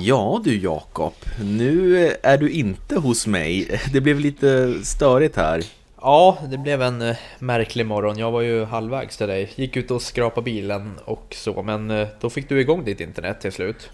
[0.00, 3.80] Ja du Jakob, nu är du inte hos mig.
[3.92, 5.64] Det blev lite störigt här.
[6.00, 8.18] Ja, det blev en eh, märklig morgon.
[8.18, 9.52] Jag var ju halvvägs till dig.
[9.54, 13.40] Gick ut och skrapade bilen och så, men eh, då fick du igång ditt internet
[13.40, 13.90] till slut.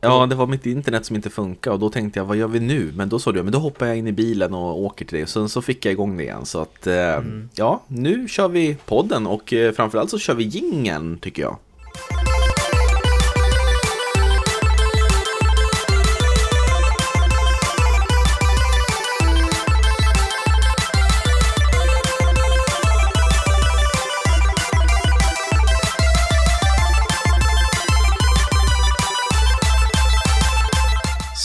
[0.00, 2.60] Ja, det var mitt internet som inte funkade och då tänkte jag, vad gör vi
[2.60, 2.92] nu?
[2.94, 5.26] Men då sa du, men då hoppar jag in i bilen och åker till dig.
[5.26, 6.46] Sen så fick jag igång det igen.
[6.46, 7.48] Så att, eh, mm.
[7.54, 11.56] ja, nu kör vi podden och framförallt så kör vi gingen tycker jag.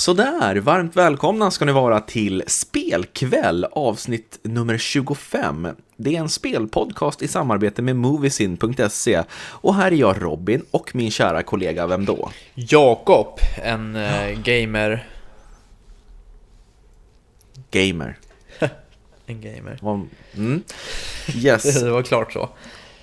[0.07, 5.67] Sådär, varmt välkomna ska ni vara till Spelkväll avsnitt nummer 25.
[5.97, 11.11] Det är en spelpodcast i samarbete med Moviesin.se och här är jag Robin och min
[11.11, 12.31] kära kollega, vem då?
[12.53, 15.07] Jakob, en äh, gamer.
[17.71, 18.17] Gamer.
[19.25, 19.79] en gamer.
[20.35, 20.63] Mm.
[21.35, 21.81] Yes.
[21.81, 22.49] det var klart så.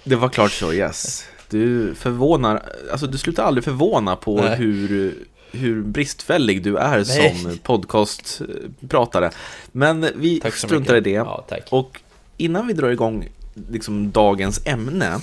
[0.05, 1.27] Det var klart så, yes.
[1.51, 4.57] Du förvånar, alltså du slutar aldrig förvåna på Nej.
[4.57, 5.15] hur
[5.55, 7.39] hur bristfällig du är Nej.
[7.39, 9.31] som podcastpratare.
[9.73, 11.11] Men vi struntar i det.
[11.11, 12.01] Ja, och
[12.37, 13.29] innan vi drar igång
[13.71, 15.21] liksom dagens ämne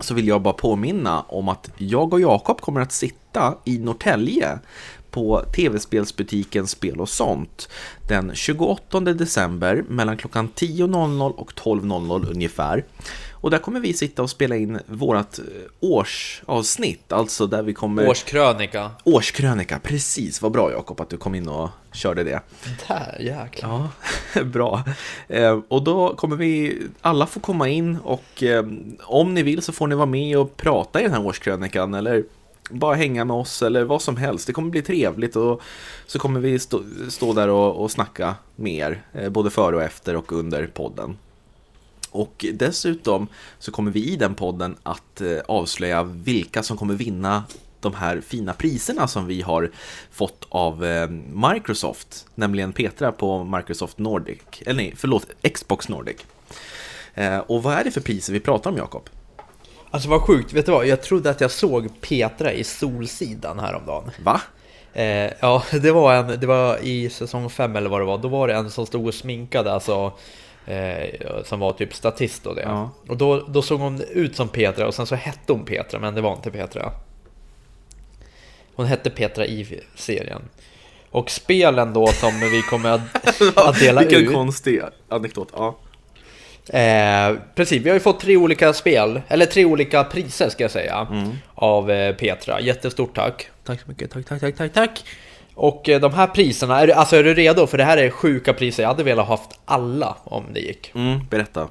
[0.00, 4.58] så vill jag bara påminna om att jag och Jakob kommer att sitta i Norrtälje
[5.14, 7.68] på tv-spelsbutiken Spel och sånt
[8.08, 12.84] den 28 december mellan klockan 10.00 och 12.00 ungefär.
[13.32, 15.44] Och där kommer vi sitta och spela in vårt eh,
[15.80, 18.08] årsavsnitt, alltså där vi kommer...
[18.08, 18.90] Årskrönika.
[19.04, 20.42] Årskrönika, precis.
[20.42, 22.40] Vad bra Jakob att du kom in och körde det.
[22.88, 23.88] Där, jäklar.
[24.34, 24.82] Ja, bra.
[25.28, 28.64] Eh, och då kommer vi alla få komma in och eh,
[29.02, 32.24] om ni vill så får ni vara med och prata i den här årskrönikan eller
[32.70, 34.46] bara hänga med oss eller vad som helst.
[34.46, 35.62] Det kommer bli trevligt och
[36.06, 40.16] så kommer vi stå, stå där och, och snacka mer, eh, både före och efter
[40.16, 41.16] och under podden.
[42.10, 43.26] Och dessutom
[43.58, 47.44] så kommer vi i den podden att eh, avslöja vilka som kommer vinna
[47.80, 49.70] de här fina priserna som vi har
[50.10, 51.08] fått av eh,
[51.52, 56.16] Microsoft, nämligen Petra på Microsoft Nordic, eller nej, förlåt, Xbox Nordic.
[57.46, 59.08] Och vad är det för priser vi pratar om, Jakob?
[59.94, 60.86] Alltså vad sjukt, vet du vad?
[60.86, 64.10] Jag trodde att jag såg Petra i Solsidan häromdagen.
[64.24, 64.40] Va?
[64.92, 68.28] Eh, ja, det var en, det var i säsong 5 eller vad det var, då
[68.28, 70.12] var det en som stod och sminkade, alltså
[70.66, 72.62] Eh, som var typ statist och det.
[72.62, 72.90] Ja.
[73.08, 76.14] Och då, då såg hon ut som Petra och sen så hette hon Petra men
[76.14, 76.92] det var inte Petra.
[78.74, 80.42] Hon hette Petra i serien.
[81.10, 83.00] Och spelen då som vi kommer att,
[83.56, 84.22] att dela Vilken ut.
[84.22, 85.48] Vilken konstig anekdot.
[85.52, 85.76] Ja.
[86.68, 90.70] Eh, precis, vi har ju fått tre olika spel, eller tre olika priser ska jag
[90.70, 91.30] säga, mm.
[91.54, 92.60] av eh, Petra.
[92.60, 93.50] Jättestort tack.
[93.64, 95.04] Tack så mycket, tack, tack, tack, tack, tack.
[95.54, 97.66] Och eh, de här priserna, är du, alltså är du redo?
[97.66, 100.92] För det här är sjuka priser, jag hade velat haft alla om det gick.
[100.94, 101.68] Mm, berätta.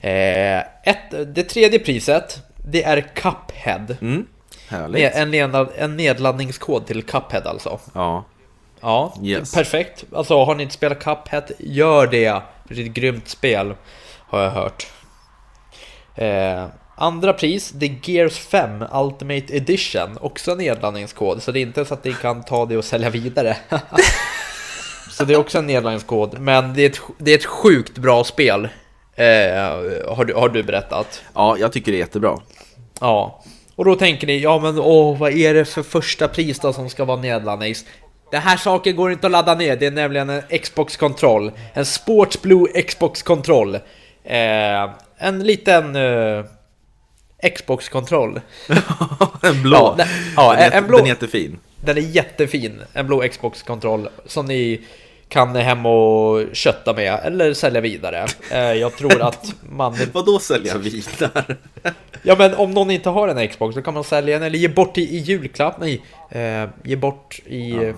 [0.00, 2.38] Eh, ett, det tredje priset,
[2.70, 3.96] det är Cuphead.
[4.00, 4.26] Mm,
[4.68, 5.14] härligt.
[5.14, 7.78] En, nedladd, en nedladdningskod till Cuphead alltså.
[7.94, 8.24] Ja.
[8.80, 9.54] Ja, yes.
[9.54, 10.04] perfekt.
[10.12, 12.42] Alltså har ni inte spelat Cuphead, gör det.
[12.68, 13.74] Det är ett grymt spel,
[14.30, 14.86] har jag hört.
[16.14, 21.84] Eh, Andra pris, det är Gears 5 Ultimate Edition, också nedladdningskod, så det är inte
[21.84, 23.56] så att ni kan ta det och sälja vidare.
[25.10, 28.24] så det är också en nedladdningskod, men det är ett, det är ett sjukt bra
[28.24, 28.68] spel,
[29.14, 29.24] eh,
[30.14, 31.22] har, du, har du berättat.
[31.34, 32.38] Ja, jag tycker det är jättebra.
[33.00, 33.42] Ja,
[33.76, 36.90] och då tänker ni, ja men åh, vad är det för första pris då som
[36.90, 37.84] ska vara nedladdnings?
[38.30, 41.52] Det här saken går inte att ladda ner, det är nämligen en Xbox-kontroll.
[41.74, 43.78] En Sports Blue Xbox-kontroll.
[44.24, 45.96] Eh, en liten...
[45.96, 46.44] Eh,
[47.56, 48.40] Xbox-kontroll.
[49.42, 49.76] en blå.
[49.76, 50.96] Ja, den, ja, den, en blå.
[50.96, 51.58] Den är jättefin.
[51.84, 52.82] Den är jättefin.
[52.92, 54.80] En blå Xbox-kontroll som ni
[55.30, 58.26] kan hem och kötta med eller sälja vidare.
[58.50, 59.96] Eh, jag tror att man...
[60.12, 61.56] Vadå sälja vidare?
[62.22, 64.68] ja men om någon inte har en Xbox så kan man sälja den eller ge
[64.68, 65.80] bort i, i julklapp.
[65.80, 67.92] Nej, eh, ge bort i ja.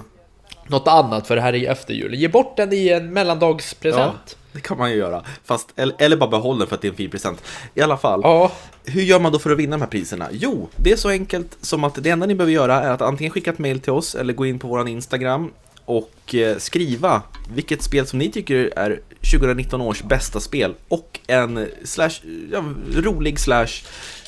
[0.72, 2.14] Något annat för det här är ju efter jul.
[2.14, 4.26] Ge bort den i en mellandagspresent.
[4.26, 4.36] Ja.
[4.52, 5.22] Det kan man ju göra.
[5.44, 7.42] Fast, eller, eller bara behålla den för att det är en fin present.
[7.74, 8.20] I alla fall.
[8.22, 8.52] Ja.
[8.84, 10.28] Hur gör man då för att vinna de här priserna?
[10.32, 13.30] Jo, det är så enkelt som att det enda ni behöver göra är att antingen
[13.30, 15.50] skicka ett mail till oss eller gå in på vår Instagram
[15.97, 17.23] och eh, skriva
[17.55, 19.00] vilket spel som ni tycker är
[19.33, 22.11] 2019 års bästa spel och en slash,
[22.53, 23.67] ja, rolig slash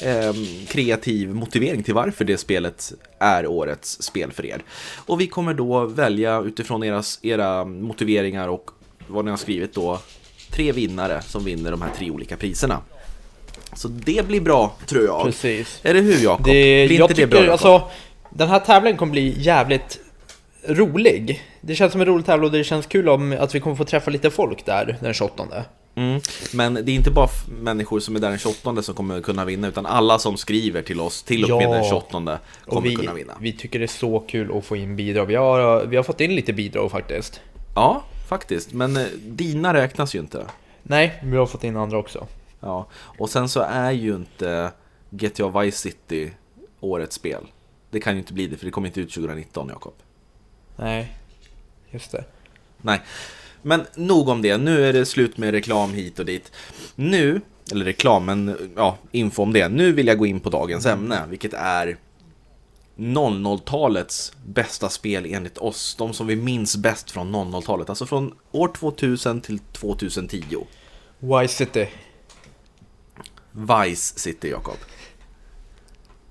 [0.02, 0.34] eh,
[0.68, 4.62] kreativ motivering till varför det spelet är årets spel för er.
[4.96, 8.70] Och vi kommer då välja utifrån era, era motiveringar och
[9.06, 10.00] vad ni har skrivit då
[10.50, 12.80] tre vinnare som vinner de här tre olika priserna.
[13.76, 15.22] Så det blir bra, tror jag.
[15.24, 15.80] Precis.
[15.82, 16.44] Är det hur, Jakob?
[16.44, 17.52] Blir inte det bra, Jakob?
[17.52, 17.90] Alltså,
[18.30, 20.00] den här tävlingen kommer bli jävligt
[20.68, 21.42] rolig.
[21.60, 23.84] Det känns som en rolig tävling och det känns kul om att vi kommer få
[23.84, 25.44] träffa lite folk där den 28.
[25.94, 26.20] Mm.
[26.52, 27.28] Men det är inte bara
[27.60, 31.00] människor som är där den 28 som kommer kunna vinna utan alla som skriver till
[31.00, 31.74] oss till och med ja.
[31.74, 33.32] den 28 kommer vi, kunna vinna.
[33.40, 35.26] Vi tycker det är så kul att få in bidrag.
[35.26, 37.40] Vi har, vi har fått in lite bidrag faktiskt.
[37.74, 38.72] Ja, faktiskt.
[38.72, 40.46] Men eh, dina räknas ju inte.
[40.82, 42.26] Nej, vi har fått in andra också.
[42.60, 42.86] Ja,
[43.18, 44.72] och sen så är ju inte
[45.10, 46.32] GTA Vice City
[46.80, 47.46] årets spel.
[47.90, 49.94] Det kan ju inte bli det, för det kommer inte ut 2019, Jakob.
[50.76, 51.18] Nej,
[51.90, 52.24] just det.
[52.82, 53.00] Nej,
[53.62, 54.58] men nog om det.
[54.58, 56.52] Nu är det slut med reklam hit och dit.
[56.94, 57.40] Nu,
[57.72, 59.68] eller reklam, men ja, info om det.
[59.68, 61.96] Nu vill jag gå in på dagens ämne, vilket är
[62.96, 65.94] 00-talets bästa spel enligt oss.
[65.98, 70.66] De som vi minns bäst från 00-talet, alltså från år 2000 till 2010.
[71.18, 71.88] Vice City.
[73.50, 74.76] Vice City, Jakob.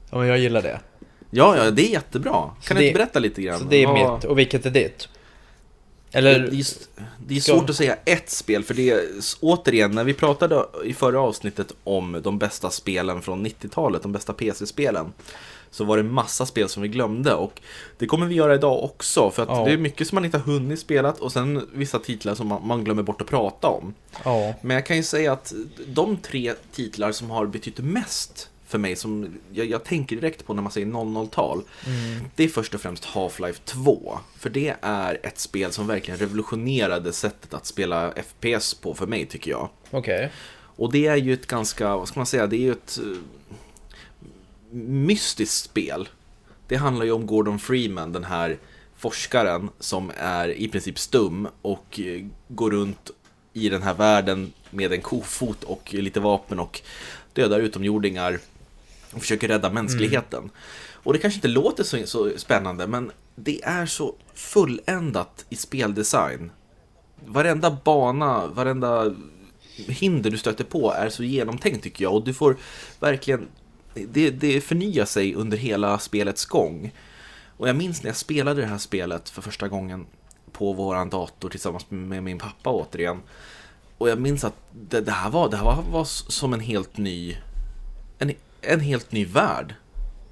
[0.09, 0.79] Ja, men jag gillar det.
[1.35, 2.31] Ja, ja, det är jättebra.
[2.31, 3.59] Kan så du det, inte berätta lite grann?
[3.59, 4.15] Så det är Vad...
[4.15, 5.07] mitt, och vilket är ditt?
[6.11, 6.39] Eller...
[6.39, 6.65] Det är,
[7.27, 9.01] det är svårt att säga ett spel, för det är
[9.41, 14.33] återigen, när vi pratade i förra avsnittet om de bästa spelen från 90-talet, de bästa
[14.33, 15.13] PC-spelen,
[15.71, 17.61] så var det massa spel som vi glömde och
[17.97, 19.65] det kommer vi göra idag också för att ja.
[19.65, 22.67] det är mycket som man inte har hunnit spela och sen vissa titlar som man,
[22.67, 23.93] man glömmer bort att prata om.
[24.23, 24.53] Ja.
[24.61, 25.53] Men jag kan ju säga att
[25.87, 30.53] de tre titlar som har betytt mest för mig som jag, jag tänker direkt på
[30.53, 31.63] när man säger 00-tal.
[31.85, 32.25] Mm.
[32.35, 34.19] Det är först och främst Half-Life 2.
[34.37, 39.25] För det är ett spel som verkligen revolutionerade sättet att spela FPS på för mig
[39.25, 39.69] tycker jag.
[39.91, 40.15] Okej.
[40.15, 40.29] Okay.
[40.75, 43.17] Och det är ju ett ganska, vad ska man säga, det är ju ett uh,
[44.81, 46.09] mystiskt spel.
[46.67, 48.57] Det handlar ju om Gordon Freeman, den här
[48.95, 53.11] forskaren som är i princip stum och uh, går runt
[53.53, 56.81] i den här världen med en kofot och lite vapen och
[57.33, 58.39] dödar utomjordingar
[59.13, 60.39] och försöker rädda mänskligheten.
[60.39, 60.51] Mm.
[60.91, 66.51] Och det kanske inte låter så, så spännande, men det är så fulländat i speldesign.
[67.25, 69.15] Varenda bana, varenda
[69.75, 72.13] hinder du stöter på är så genomtänkt tycker jag.
[72.13, 72.57] Och du får
[72.99, 73.47] verkligen,
[73.93, 76.91] det, det förnyar sig under hela spelets gång.
[77.57, 80.05] Och jag minns när jag spelade det här spelet för första gången
[80.51, 83.21] på våran dator tillsammans med min pappa återigen.
[83.97, 86.97] Och jag minns att det, det här, var, det här var, var som en helt
[86.97, 87.37] ny
[88.17, 88.31] en
[88.63, 89.75] en helt ny värld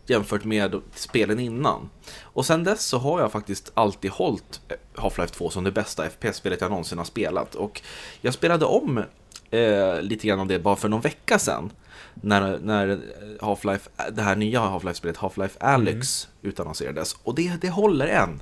[0.05, 1.89] jämfört med spelen innan.
[2.21, 4.61] Och sen dess så har jag faktiskt alltid hållit
[4.95, 7.55] Half-Life 2 som det bästa FPS-spelet jag någonsin har spelat.
[7.55, 7.81] Och
[8.21, 9.03] jag spelade om
[9.51, 11.71] eh, lite grann av det bara för någon vecka sedan.
[12.13, 12.99] När, när
[13.39, 16.51] Half-Life, det här nya Half-Life-spelet Half-Life Alyx mm.
[16.51, 17.15] utannonserades.
[17.23, 18.41] Och det, det håller än.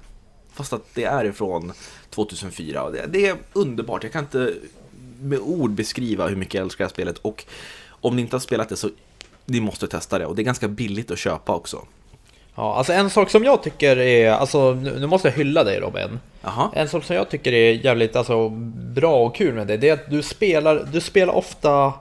[0.54, 1.74] Fast att det är ifrån
[2.10, 2.84] 2004.
[2.84, 4.04] Och det, det är underbart.
[4.04, 4.54] Jag kan inte
[5.22, 7.18] med ord beskriva hur mycket jag älskar det här spelet.
[7.18, 7.46] Och
[7.90, 8.90] om ni inte har spelat det så
[9.50, 11.86] ni måste testa det och det är ganska billigt att köpa också.
[12.56, 16.20] Ja, alltså en sak som jag tycker är, alltså nu måste jag hylla dig Robin.
[16.44, 16.72] Aha.
[16.76, 19.94] En sak som jag tycker är jävligt alltså, bra och kul med det, det är
[19.94, 21.94] att du spelar, du spelar ofta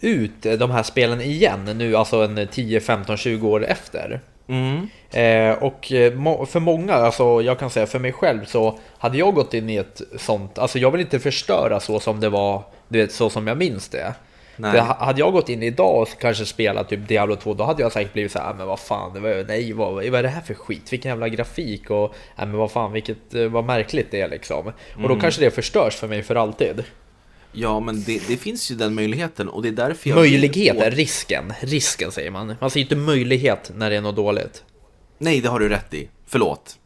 [0.00, 4.20] ut de här spelen igen nu, alltså en 10, 15, 20 år efter.
[4.46, 4.88] Mm.
[5.10, 6.12] Eh, och eh,
[6.46, 9.76] för många, alltså jag kan säga för mig själv så hade jag gått in i
[9.76, 13.46] ett sånt, alltså jag vill inte förstöra så som det var, du vet så som
[13.46, 14.14] jag minns det.
[14.62, 18.12] Hade jag gått in idag och kanske spelat typ Diablo 2 då hade jag säkert
[18.12, 20.40] blivit så här, ah, men vad fan, det var, nej vad, vad är det här
[20.40, 20.92] för skit?
[20.92, 24.66] Vilken jävla grafik och nej, men vad fan, vilket, eh, vad märkligt det är liksom.
[24.66, 25.20] Och då mm.
[25.20, 26.84] kanske det förstörs för mig för alltid.
[27.52, 30.16] Ja, men det, det, finns ju den möjligheten och det är därför jag...
[30.16, 32.54] Möjligheten, risken, risken säger man.
[32.60, 34.64] Man säger inte möjlighet när det är något dåligt.
[35.18, 36.08] Nej, det har du rätt i.
[36.26, 36.78] Förlåt.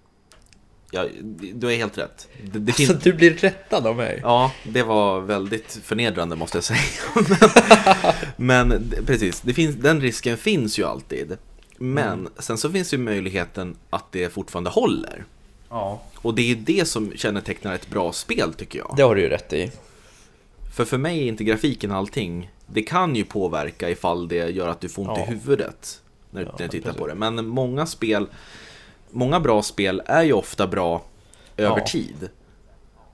[0.90, 1.06] Ja,
[1.54, 2.28] du är helt rätt.
[2.42, 4.20] Det, det alltså, du blir rättad av mig?
[4.22, 6.78] Ja, det var väldigt förnedrande måste jag säga.
[8.36, 11.36] men, men, precis, det finns, den risken finns ju alltid.
[11.78, 12.32] Men mm.
[12.38, 15.24] sen så finns ju möjligheten att det fortfarande håller.
[15.68, 16.02] Ja.
[16.16, 18.94] Och det är det som kännetecknar ett bra spel tycker jag.
[18.96, 19.70] Det har du ju rätt i.
[20.76, 22.50] För för mig är inte grafiken allting.
[22.66, 25.24] Det kan ju påverka ifall det gör att du får ont ja.
[25.24, 27.00] i huvudet när, ja, när du tittar precis.
[27.00, 27.14] på det.
[27.14, 28.26] Men många spel
[29.10, 31.02] många bra spel är ju ofta bra
[31.56, 31.86] över ja.
[31.86, 32.28] tid.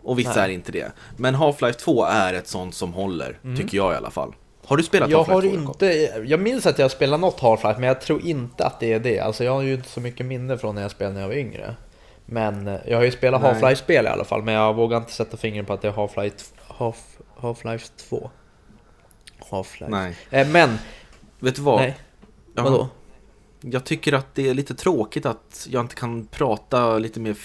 [0.03, 0.45] Och vissa Nej.
[0.45, 0.93] är inte det.
[1.17, 3.57] Men Half-Life 2 är ett sånt som håller, mm.
[3.57, 4.35] tycker jag i alla fall.
[4.67, 5.71] Har du spelat jag Half-Life 2?
[5.71, 5.87] Inte,
[6.27, 9.21] jag minns att jag spelat något Half-Life, men jag tror inte att det är det.
[9.21, 11.35] Alltså jag har ju inte så mycket minne från när jag spelade när jag var
[11.35, 11.75] yngre.
[12.27, 15.37] Men eh, jag har ju spelat Half-Life-spel i alla fall, men jag vågar inte sätta
[15.37, 16.97] fingret på att det är Half-Life Half,
[17.41, 18.31] Half-Life 2.
[19.51, 19.89] Half-Life.
[19.89, 20.17] Nej.
[20.31, 20.79] Eh, men...
[21.39, 21.81] Vet du vad?
[21.81, 21.97] Nej.
[22.55, 22.89] Vadå?
[23.71, 27.37] Jag tycker att det är lite tråkigt att jag inte kan prata lite mer,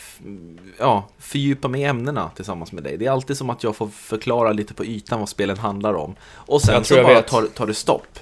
[0.77, 2.97] ja, fördjupa mig i ämnena tillsammans med dig.
[2.97, 6.15] Det är alltid som att jag får förklara lite på ytan vad spelen handlar om.
[6.33, 8.19] Och sen så bara tar, tar det stopp.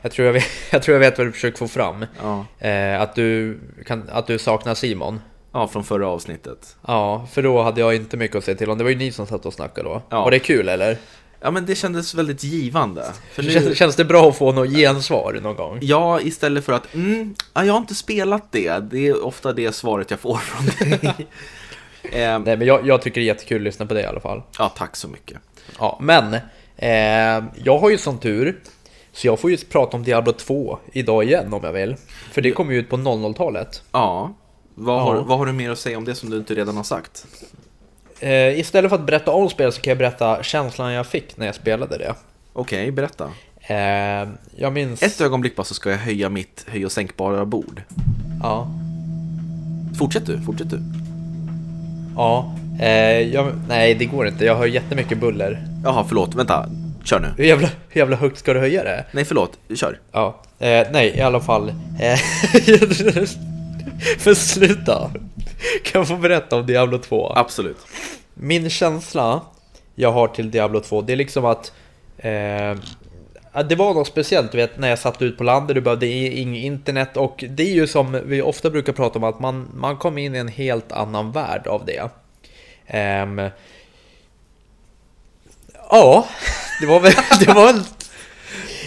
[0.00, 2.06] Jag tror jag, vet, jag tror jag vet vad du försöker få fram.
[2.22, 2.44] Ja.
[2.68, 5.20] Eh, att, du kan, att du saknar Simon.
[5.52, 6.76] Ja, från förra avsnittet.
[6.86, 8.78] Ja, för då hade jag inte mycket att säga till om.
[8.78, 10.02] Det var ju ni som satt och snackade då.
[10.08, 10.24] Ja.
[10.24, 10.98] Var det kul eller?
[11.40, 13.04] Ja, men det kändes väldigt givande.
[13.32, 15.78] För nu, Känns, känns det bra att få något gensvar någon gång?
[15.82, 18.78] ja, istället för att mm, ja, jag har inte spelat det.
[18.78, 21.16] Det är ofta det svaret jag får från dig.
[22.02, 24.20] eh, Nej, men jag, jag tycker det är jättekul att lyssna på det i alla
[24.20, 24.42] fall.
[24.58, 25.38] ja, tack så mycket.
[25.78, 26.34] Ja, men
[26.76, 28.60] eh, jag har ju sån tur
[29.12, 31.96] så jag får ju prata om Diablo 2 idag igen om jag vill.
[32.32, 33.82] För det kommer ju ut på 00-talet.
[33.92, 34.34] Ja,
[34.74, 35.00] vad, Ja.
[35.00, 37.26] Har, vad har du mer att säga om det som du inte redan har sagt?
[38.20, 41.46] Eh, istället för att berätta om spelet så kan jag berätta känslan jag fick när
[41.46, 42.14] jag spelade det.
[42.52, 43.30] Okej, berätta.
[43.60, 45.02] Eh, jag minns...
[45.02, 47.82] Ett ögonblick bara så ska jag höja mitt höj och sänkbara bord.
[48.42, 48.68] Ja.
[49.98, 50.80] Fortsätt du, fortsätt du.
[52.16, 52.56] Ja.
[52.80, 54.44] Eh, jag, nej, det går inte.
[54.44, 55.64] Jag hör jättemycket buller.
[55.84, 56.68] Jaha, förlåt, vänta.
[57.04, 57.28] Kör nu.
[57.36, 59.04] Hur jävla, hur jävla högt ska du höja det?
[59.12, 59.58] Nej, förlåt.
[59.74, 59.98] Kör.
[60.12, 60.42] Ja.
[60.58, 61.68] Eh, nej, i alla fall.
[61.68, 61.74] Eh,
[64.18, 65.10] för sluta.
[65.84, 67.32] Kan jag få berätta om Diablo 2?
[67.36, 67.76] Absolut.
[68.34, 69.40] Min känsla
[69.94, 71.72] jag har till Diablo 2, det är liksom att
[72.18, 72.74] eh,
[73.68, 76.64] det var något speciellt, du vet, när jag satt ut på landet, du behövde inget
[76.64, 80.18] internet och det är ju som vi ofta brukar prata om att man, man kom
[80.18, 82.08] in i en helt annan värld av det.
[82.86, 83.50] Ehm,
[85.90, 86.26] ja,
[86.80, 87.72] det var väl det, var,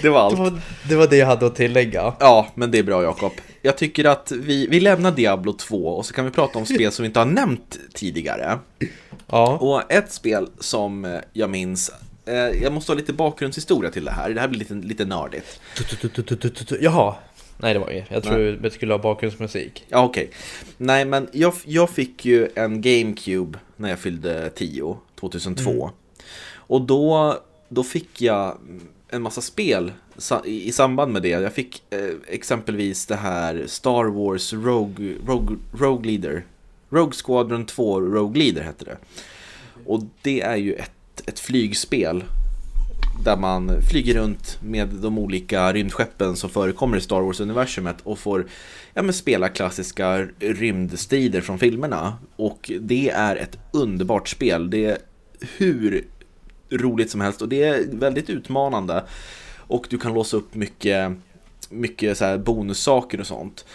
[0.01, 0.39] Det var det, allt.
[0.39, 2.13] var, det var det jag hade att tillägga.
[2.19, 3.31] Ja, men det är bra Jakob.
[3.61, 6.91] Jag tycker att vi, vi lämnar Diablo 2 och så kan vi prata om spel
[6.91, 8.59] som vi inte har nämnt tidigare.
[9.27, 11.91] Ja, Och ett spel som eh, jag minns,
[12.25, 15.59] eh, jag måste ha lite bakgrundshistoria till det här, det här blir lite, lite nördigt.
[16.81, 17.15] jaha.
[17.61, 18.11] Nej, det var inget.
[18.11, 19.85] Jag tror vi skulle ha bakgrundsmusik.
[19.89, 20.31] Ja, okej.
[20.77, 25.91] Nej, men jag, jag fick ju en GameCube när jag fyllde 10, 2002.
[26.53, 27.37] Och då,
[27.69, 28.57] då fick jag
[29.09, 29.91] en massa spel
[30.45, 31.29] i, samband med det.
[31.29, 36.45] Jag fick eh, exempelvis det här Star Wars Rogue, Rogue, Rogue Leader.
[36.89, 38.97] Rogue Squadron 2 Rogue Leader hette det.
[39.85, 42.23] Och det är ju ett, ett flygspel
[43.23, 48.47] där man flyger runt med de olika rymdskeppen som förekommer i Star Wars-universumet och får
[48.93, 52.17] ja, men spela klassiska rymdstrider från filmerna.
[52.35, 54.69] Och det är ett underbart spel.
[54.69, 54.97] Det är
[55.57, 56.05] hur
[56.69, 59.03] roligt som helst och det är väldigt utmanande.
[59.57, 61.11] Och du kan låsa upp mycket,
[61.69, 63.65] mycket så här bonussaker och sånt.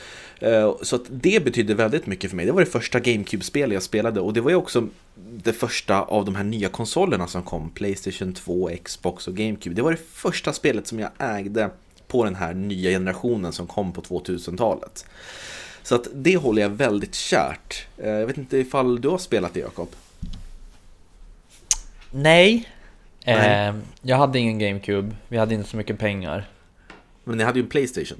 [0.41, 2.47] Eh, så att det betydde väldigt mycket för mig.
[2.47, 6.25] Det var det första GameCube-spel jag spelade och det var ju också det första av
[6.25, 7.71] de här nya konsolerna som kom.
[7.71, 9.77] Playstation 2, Xbox och GameCube.
[9.77, 11.71] Det var det första spelet som jag ägde
[12.07, 15.07] på den här nya generationen som kom på 2000-talet.
[15.83, 17.87] Så att det håller jag väldigt kärt.
[17.99, 19.89] Eh, jag vet inte ifall du har spelat det Jakob?
[22.11, 22.69] Nej.
[23.25, 26.49] Eh, jag hade ingen GameCube, vi hade inte så mycket pengar.
[27.25, 28.19] Men ni hade ju en Playstation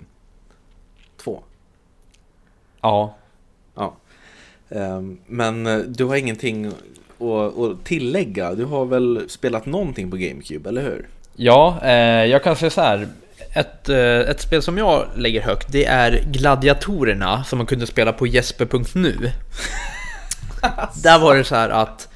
[1.17, 1.43] 2.
[2.81, 3.15] Ja,
[3.75, 3.95] Ja.
[4.71, 8.55] Ehm, Men eh, du har ingenting att, att tillägga?
[8.55, 11.09] Du har väl spelat någonting på GameCube, eller hur?
[11.37, 13.09] Ja, eh, jag kan säga så här.
[13.55, 18.13] Ett, eh, ett spel som jag lägger högt, det är Gladiatorerna som man kunde spela
[18.13, 19.17] på jesper.nu.
[21.03, 22.09] där var det så här att...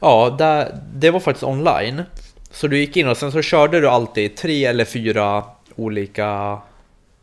[0.00, 2.02] ja, där, det var faktiskt online.
[2.50, 5.44] Så du gick in och sen så körde du alltid tre eller fyra
[5.76, 6.26] olika...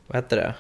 [0.08, 0.54] Vad heter det?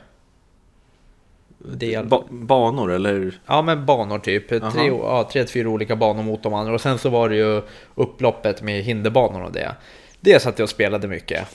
[1.57, 2.05] Del.
[2.05, 3.39] Ba- banor, eller?
[3.45, 6.81] Ja men banor typ, tre, ja, tre till fyra olika banor mot de andra och
[6.81, 7.61] sen så var det ju
[7.95, 9.75] upploppet med hinderbanor och det.
[10.19, 11.47] Det satt jag och spelade mycket.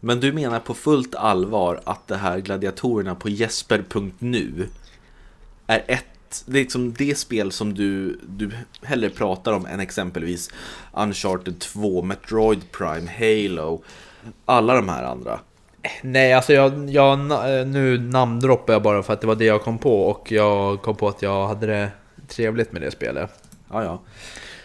[0.00, 4.68] Men du menar på fullt allvar att det här gladiatorerna på jesper.nu
[5.66, 6.04] är ett
[6.46, 8.50] det är liksom det spel som du, du
[8.82, 10.50] hellre pratar om än exempelvis
[10.92, 13.82] Uncharted 2, Metroid Prime, Halo,
[14.44, 15.40] alla de här andra.
[16.02, 19.62] Nej alltså jag, jag, na- nu namndroppar jag bara för att det var det jag
[19.62, 21.90] kom på och jag kom på att jag hade det
[22.28, 23.30] trevligt med det spelet.
[23.72, 24.00] Ja, ja.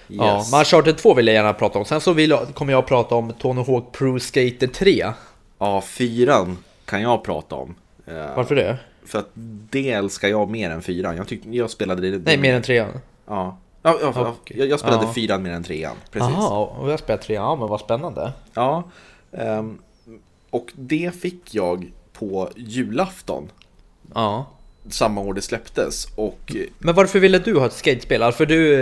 [0.08, 0.52] Ja, Yes.
[0.52, 1.86] men Uncharted 2 vill jag gärna prata om.
[1.86, 5.06] Sen så vill jag, kommer jag att prata om Tony Hawk Pro Skater 3.
[5.60, 7.76] Ja, fyran kan jag prata om.
[8.08, 8.78] Eh, Varför det?
[9.06, 9.30] För att
[9.70, 11.18] det älskar jag mer än fyran.
[11.18, 12.18] Jag, tyck, jag spelade det...
[12.26, 12.90] Nej, mer än trean.
[13.28, 13.58] Ja.
[13.86, 14.58] Ja, ja, ja, Okej.
[14.60, 15.14] jag, jag spelade Ja.
[15.14, 15.96] fyran mer än trean.
[16.12, 16.30] Precis.
[16.34, 17.44] Jaha, och jag spelar trean.
[17.44, 18.34] Ja, men vad spännande.
[18.54, 18.84] Ja.
[19.32, 19.78] ehm,
[20.50, 23.52] och det fick jag på julafton.
[24.14, 24.46] Ja.
[24.90, 26.08] Samma år det släpptes.
[26.16, 28.32] Och Men varför ville du ha ett skatespel?
[28.32, 28.76] För du,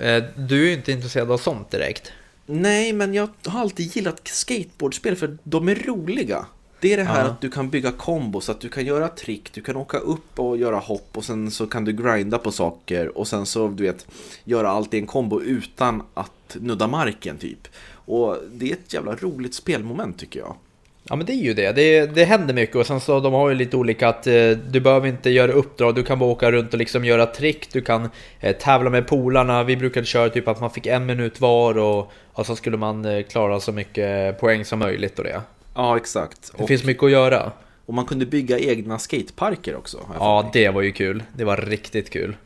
[0.00, 2.12] eh, du är ju inte intresserad av sånt direkt.
[2.46, 6.46] nej, men jag har alltid gillat skateboardspel för de är roliga.
[6.80, 7.26] Det är det här Ja.
[7.30, 10.56] att du kan bygga kombos, att du kan göra trick, du kan åka upp och
[10.56, 14.06] göra hopp och sen så kan du grinda på saker och sen så, du vet,
[14.44, 17.68] göra allt i en kombo utan att nudda marken typ.
[17.92, 20.56] Och det är ett jävla roligt spelmoment tycker jag.
[21.04, 21.72] Ja men det är ju det.
[21.72, 24.80] det, det händer mycket och sen så de har ju lite olika att eh, du
[24.80, 28.10] behöver inte göra uppdrag, du kan bara åka runt och liksom göra trick, du kan
[28.40, 29.64] eh, tävla med polarna.
[29.64, 33.04] Vi brukade köra typ att man fick en minut var och, och så skulle man
[33.04, 35.40] eh, klara så mycket poäng som möjligt och det.
[35.74, 36.52] Ja, exakt.
[36.56, 37.52] Det och, finns mycket att göra.
[37.86, 39.98] Och man kunde bygga egna skateparker också.
[40.14, 41.22] Ja, det var ju kul.
[41.36, 42.36] Det var riktigt kul.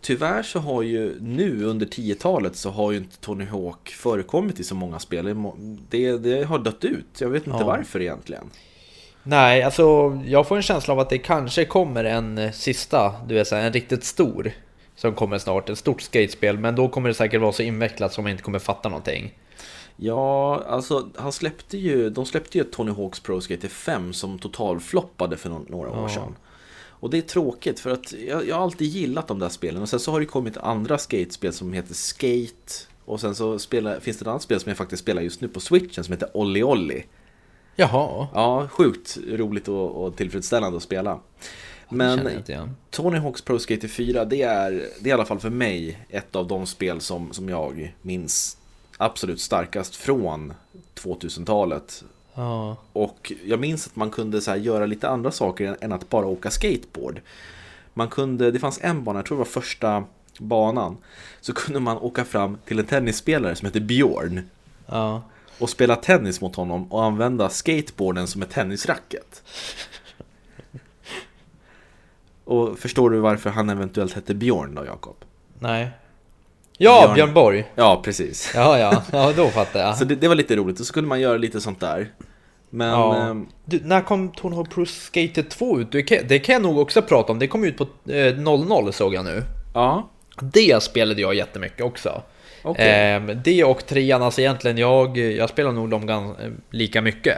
[0.00, 4.64] Tyvärr så har ju nu under 10-talet så har ju inte Tony Hawk förekommit i
[4.64, 5.36] så många spel.
[5.90, 7.20] Det, det har dött ut.
[7.20, 7.66] Jag vet inte ja.
[7.66, 8.50] varför egentligen.
[9.22, 13.34] Nej, alltså jag får en känsla av att det kanske kommer en eh, sista, du
[13.34, 14.52] vet en riktigt stor
[14.96, 18.24] som kommer snart, ett stort skatespel, men då kommer det säkert vara så invecklat som
[18.24, 19.34] man inte kommer fatta någonting.
[19.96, 25.36] Ja, alltså han släppte ju, de släppte ju Tony Hawks Pro Skater 5 som totalfloppade
[25.36, 26.08] för några år ja.
[26.08, 26.36] sedan.
[26.98, 29.82] Och det är tråkigt för att jag, jag har alltid gillat de där spelen.
[29.82, 32.72] Och sen så har det kommit andra skatespel som heter Skate.
[33.04, 35.48] Och sen så spelar, finns det ett annat spel som jag faktiskt spelar just nu
[35.48, 37.04] på switchen som heter Olli Olli.
[37.76, 38.28] Jaha.
[38.34, 41.20] Ja, sjukt roligt och, och tillfredsställande att spela.
[41.88, 42.42] Men
[42.90, 46.36] Tony Hawk's Pro Skater 4, det är, det är i alla fall för mig ett
[46.36, 48.58] av de spel som, som jag minns
[48.96, 50.54] absolut starkast från
[50.94, 52.04] 2000-talet.
[52.34, 52.76] Ja.
[52.92, 56.50] Och jag minns att man kunde så göra lite andra saker än att bara åka
[56.50, 57.20] skateboard.
[57.94, 60.04] Man kunde, det fanns en bana, jag tror det var första
[60.38, 60.96] banan,
[61.40, 64.42] så kunde man åka fram till en tennisspelare som heter Björn.
[64.86, 65.22] Ja.
[65.58, 69.42] Och spela tennis mot honom och använda skateboarden som ett tennisracket.
[72.44, 75.16] och förstår du varför han eventuellt hette Björn då, Jakob?
[75.58, 75.90] Nej.
[76.78, 77.64] Ja, Björn, Björn Borg!
[77.74, 78.52] Ja, precis.
[78.54, 79.96] Ja, ja, ja då fattar jag.
[79.98, 82.12] så det, det, var lite roligt, och så kunde man göra lite sånt där.
[82.70, 82.88] Men...
[82.88, 83.28] Ja.
[83.28, 85.92] Eh, du, när kom Tony Hawk Pro Skater 2 ut?
[86.28, 89.24] Det kan jag nog också prata om, det kom ut på eh, 00 såg jag
[89.24, 89.42] nu.
[89.74, 90.10] Ja.
[90.40, 92.22] Det spelade jag jättemycket också.
[92.64, 92.88] Okay.
[92.88, 97.36] Eh, det och trean, alltså egentligen jag, jag spelar nog dem ganska, lika mycket.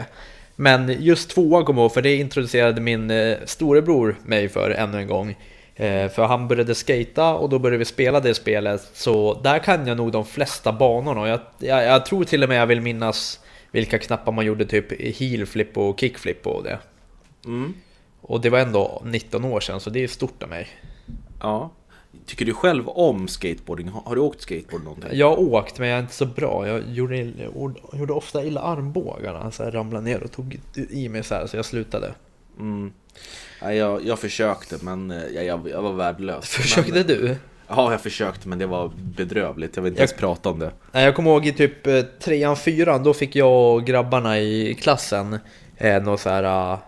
[0.57, 4.99] Men just tvåan kom jag ihåg, för det introducerade min eh, storebror mig för ännu
[4.99, 5.37] en gång.
[5.81, 8.91] Eh, för han började skata och då började vi spela det spelet.
[8.93, 11.21] Så där kan jag nog de flesta banorna.
[11.21, 14.67] Och jag, jag, jag tror till och med jag vill minnas vilka knappar man gjorde
[14.67, 16.79] typ heel flip och kickflip på det.
[17.45, 17.75] Mm.
[18.21, 20.69] Och det var ändå 19 år sedan så det är stort av mig.
[21.41, 21.71] Ja.
[22.27, 23.89] Tycker du själv om skateboarding?
[23.89, 25.11] Har du åkt skateboard någonting?
[25.13, 26.69] Jag har åkt men jag är inte så bra.
[26.69, 29.51] Jag gjorde, jag gjorde ofta illa armbågarna.
[29.51, 30.61] Så jag ramlade ner och tog
[30.91, 32.15] i mig så här så jag slutade.
[32.59, 32.93] Mm.
[33.61, 36.49] Ja, jag, jag försökte men eh, jag, jag, jag var värdelös.
[36.57, 37.37] Försökte men, du?
[37.69, 39.77] Ja, jag försökte men det var bedrövligt.
[39.77, 40.73] Jag vill inte jag, ens prata om det.
[40.93, 45.39] Jag kommer ihåg i typ eh, trean, fyran, då fick jag och grabbarna i klassen
[45.77, 46.79] eh, något så här,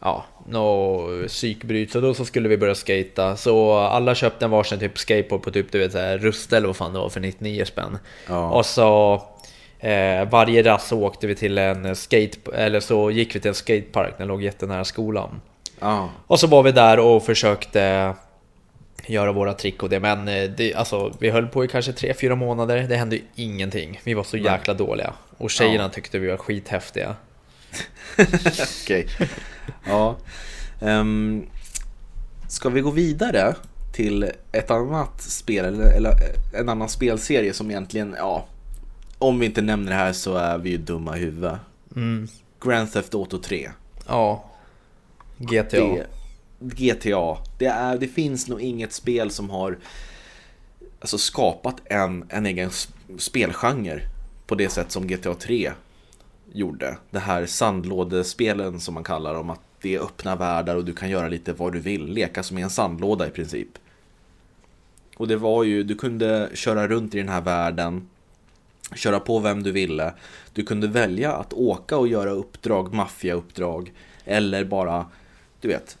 [0.00, 1.92] ja, något psykbryt.
[1.92, 3.36] Så då så skulle vi börja skata.
[3.36, 6.76] Så alla köpte en varsin typ skateboard på typ du vet såhär Rusta eller vad
[6.76, 7.98] fan det var för 99 spänn.
[8.28, 8.50] Ja.
[8.50, 9.22] Och så
[9.84, 13.54] eh, varje rast så åkte vi till en skate, eller så gick vi till en
[13.54, 15.40] skatepark, den låg jättenära skolan.
[15.80, 16.10] Ja.
[16.26, 18.14] Och så var vi där och försökte
[19.06, 22.36] göra våra trick och det, men eh, det, alltså, vi höll på i kanske 3-4
[22.36, 24.00] månader, det hände ju ingenting.
[24.04, 25.12] Vi var så jäkla dåliga.
[25.38, 25.88] Och tjejerna ja.
[25.88, 27.16] tyckte vi var skithäftiga.
[28.82, 29.06] Okej.
[29.86, 30.16] Ja.
[30.80, 31.46] Um,
[32.48, 33.54] ska vi gå vidare
[33.92, 36.12] till ett annat spel, eller, eller
[36.52, 38.46] en annan spelserie som egentligen, ja,
[39.24, 41.58] om vi inte nämner det här så är vi ju dumma i huvudet.
[41.96, 42.28] Mm.
[42.60, 43.70] Grand Theft Auto 3.
[44.06, 44.44] Ja.
[45.38, 45.62] GTA.
[45.70, 46.06] Det,
[46.58, 47.36] GTA.
[47.58, 49.78] Det, är, det finns nog inget spel som har
[51.00, 52.70] alltså, skapat en, en egen
[53.18, 54.00] spelgenre
[54.46, 55.72] på det sätt som GTA 3
[56.52, 56.96] gjorde.
[57.10, 61.10] Det här sandlådespelen som man kallar dem, att det är öppna världar och du kan
[61.10, 63.68] göra lite vad du vill, leka som i en sandlåda i princip.
[65.16, 68.08] Och det var ju, du kunde köra runt i den här världen,
[68.94, 70.14] köra på vem du ville.
[70.52, 73.92] Du kunde välja att åka och göra uppdrag, maffiauppdrag,
[74.24, 75.06] eller bara,
[75.60, 75.98] du vet,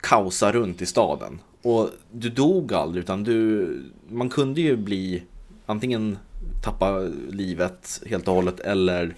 [0.00, 1.40] kaosa runt i staden.
[1.62, 3.68] Och du dog aldrig utan du,
[4.08, 5.22] man kunde ju bli
[5.66, 6.18] antingen
[6.62, 6.98] tappa
[7.28, 9.14] livet helt och hållet eller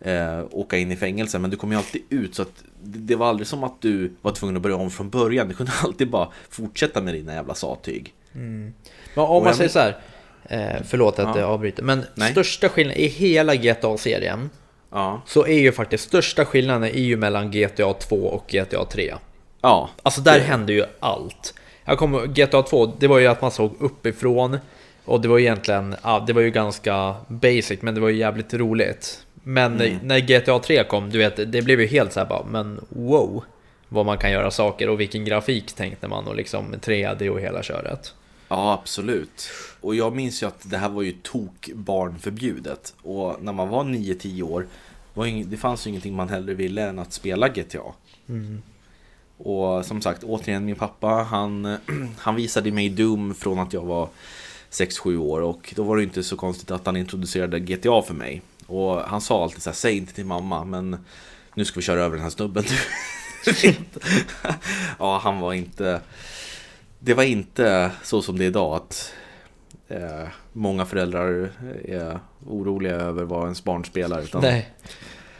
[0.00, 1.38] eh, åka in i fängelse.
[1.38, 4.32] Men du kom ju alltid ut så att det var aldrig som att du var
[4.32, 5.48] tvungen att börja om från början.
[5.48, 8.14] Du kunde alltid bara fortsätta med dina jävla sattyg.
[8.34, 8.72] Mm.
[9.14, 9.96] Men om man säger så här,
[10.48, 11.40] eh, förlåt att ja.
[11.40, 12.32] jag avbryter, men Nej.
[12.32, 14.50] största skillnaden i hela GTA-serien
[14.90, 15.22] ja.
[15.26, 19.14] så är ju faktiskt största skillnaden är ju mellan GTA 2 och GTA 3.
[19.60, 19.90] Ja.
[20.02, 20.44] Alltså där det...
[20.44, 21.54] hände ju allt.
[21.84, 24.58] Jag kommer GTA 2, det var ju att man såg uppifrån
[25.04, 28.54] och det var egentligen, ja, det var ju ganska basic men det var ju jävligt
[28.54, 29.24] roligt.
[29.42, 29.98] Men mm.
[30.02, 33.44] när GTA 3 kom, du vet, det blev ju helt såhär bara, men wow!
[33.88, 37.62] Vad man kan göra saker och vilken grafik tänkte man och liksom 3D och hela
[37.62, 38.14] köret.
[38.48, 39.50] Ja, absolut.
[39.80, 42.94] Och jag minns ju att det här var ju tok barnförbjudet.
[43.02, 44.66] Och när man var 9-10 år
[45.46, 47.92] det fanns ju ingenting man hellre ville än att spela GTA.
[48.28, 48.62] Mm.
[49.38, 51.76] Och som sagt, återigen min pappa, han,
[52.18, 54.08] han visade mig Doom från att jag var
[54.70, 58.42] 6-7 år och då var det inte så konstigt att han introducerade GTA för mig.
[58.66, 60.96] Och han sa alltid så här, säg inte till mamma, men
[61.54, 62.64] nu ska vi köra över den här snubben.
[64.98, 66.00] ja, han var inte...
[66.98, 69.14] Det var inte så som det är idag, att
[69.88, 71.50] eh, många föräldrar
[71.84, 74.20] eh, är oroliga över vad ens barn spelar.
[74.20, 74.42] Utan...
[74.42, 74.68] Nej.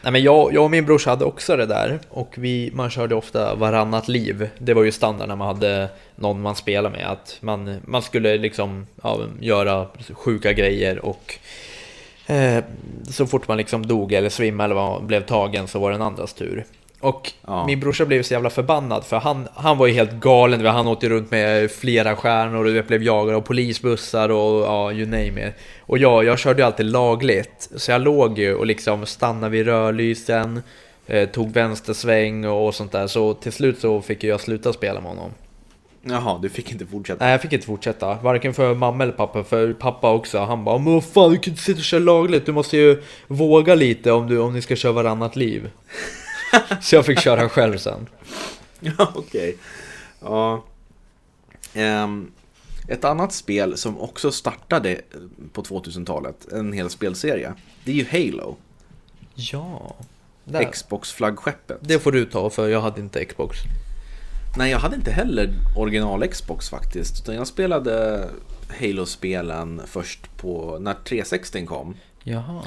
[0.03, 3.15] Nej, men jag, jag och min brorsa hade också det där och vi, man körde
[3.15, 4.49] ofta varannat liv.
[4.59, 8.39] Det var ju standard när man hade någon man spelade med, att man, man skulle
[8.39, 11.35] liksom ja, göra sjuka grejer och
[12.27, 12.65] eh,
[13.11, 16.03] så fort man liksom dog eller svimmade eller var, blev tagen så var det en
[16.03, 16.65] andras tur.
[17.01, 17.67] Och ja.
[17.67, 20.67] min brorsa blev så jävla förbannad för han, han var ju helt galen.
[20.67, 25.49] Han åkte runt med flera stjärnor och blev jagad av polisbussar och ja, you name
[25.49, 25.55] it.
[25.81, 27.69] Och jag, jag körde ju alltid lagligt.
[27.77, 30.63] Så jag låg ju och liksom stannade vid rödlysen,
[31.07, 33.07] eh, tog vänstersväng och, och sånt där.
[33.07, 35.31] Så till slut så fick jag sluta spela med honom.
[36.03, 37.25] Jaha, du fick inte fortsätta?
[37.25, 38.15] Nej, jag fick inte fortsätta.
[38.15, 40.39] Varken för mamma eller pappa, för pappa också.
[40.39, 42.47] Han bara Men vad fan, du kan inte sitta och köra lagligt.
[42.47, 45.71] Du måste ju våga lite om, du, om ni ska köra varannat liv.
[46.81, 48.07] Så jag fick köra själv sen.
[48.81, 49.21] Ja, okej.
[49.21, 49.55] Okay.
[50.21, 50.65] Ja.
[52.05, 52.33] Um,
[52.89, 55.01] ett annat spel som också startade
[55.53, 58.57] på 2000-talet, en hel spelserie, det är ju Halo.
[59.35, 59.97] Ja.
[60.73, 61.79] Xbox-flaggskeppet.
[61.81, 63.57] Det får du ta, för jag hade inte Xbox.
[64.57, 67.21] Nej, jag hade inte heller original Xbox faktiskt.
[67.21, 68.29] Utan jag spelade
[68.81, 71.95] Halo-spelen först på när 360 kom.
[72.23, 72.63] Jaha.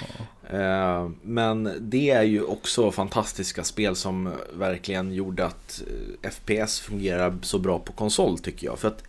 [0.52, 5.84] Eh, men det är ju också fantastiska spel som verkligen gjorde att
[6.22, 8.80] eh, FPS fungerar så bra på konsol tycker jag.
[8.80, 9.04] För att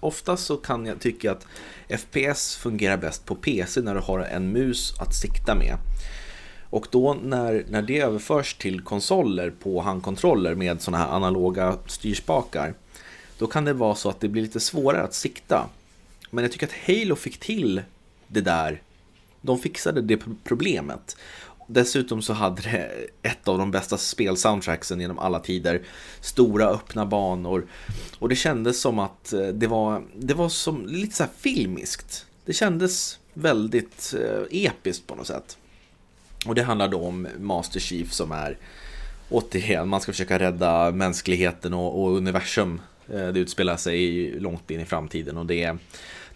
[0.00, 1.46] oftast så kan jag tycka att
[2.00, 5.76] FPS fungerar bäst på PC när du har en mus att sikta med.
[6.70, 12.74] Och då när, när det överförs till konsoler på handkontroller med sådana här analoga styrspakar
[13.38, 15.68] då kan det vara så att det blir lite svårare att sikta.
[16.30, 17.82] Men jag tycker att Halo fick till
[18.26, 18.82] det där
[19.40, 21.16] de fixade det problemet.
[21.72, 22.90] Dessutom så hade det
[23.22, 25.82] ett av de bästa spelsoundtracksen genom alla tider.
[26.20, 27.66] Stora öppna banor.
[28.18, 32.26] Och det kändes som att eh, det var, det var som lite så här filmiskt.
[32.44, 35.58] Det kändes väldigt eh, episkt på något sätt.
[36.46, 38.58] Och det handlar då om Master Chief som är
[39.28, 42.80] återigen, man ska försöka rädda mänskligheten och, och universum.
[43.08, 45.76] Eh, det utspelar sig långt in i framtiden och det,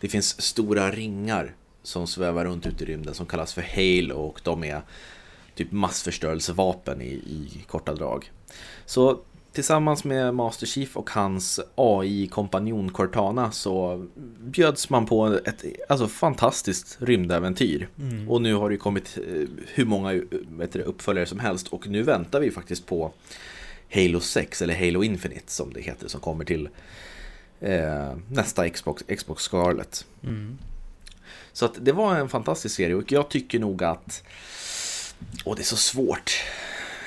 [0.01, 4.40] det finns stora ringar som svävar runt ute i rymden som kallas för Halo och
[4.44, 4.83] de är
[5.55, 8.31] typ massförstörelsevapen i, i korta drag.
[8.87, 9.20] Så
[9.53, 14.07] tillsammans med Master Chief och hans AI-kompanjon Cortana så
[14.38, 17.88] bjöds man på ett alltså, fantastiskt rymdäventyr.
[17.99, 18.31] Mm.
[18.31, 22.03] Och nu har det kommit eh, hur många vet du, uppföljare som helst och nu
[22.03, 23.12] väntar vi faktiskt på
[23.94, 26.68] Halo 6 eller Halo Infinite som det heter som kommer till
[27.61, 30.07] eh, nästa Xbox, Xbox Scarlet.
[30.23, 30.59] Mm.
[31.55, 34.23] Så att det var en fantastisk serie och jag tycker nog att...
[35.45, 36.43] Åh, det är så svårt.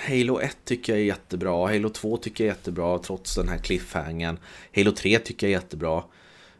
[0.07, 3.57] Halo 1 tycker jag är jättebra, Halo 2 tycker jag är jättebra trots den här
[3.57, 4.38] cliffhangen.
[4.75, 6.03] Halo 3 tycker jag är jättebra.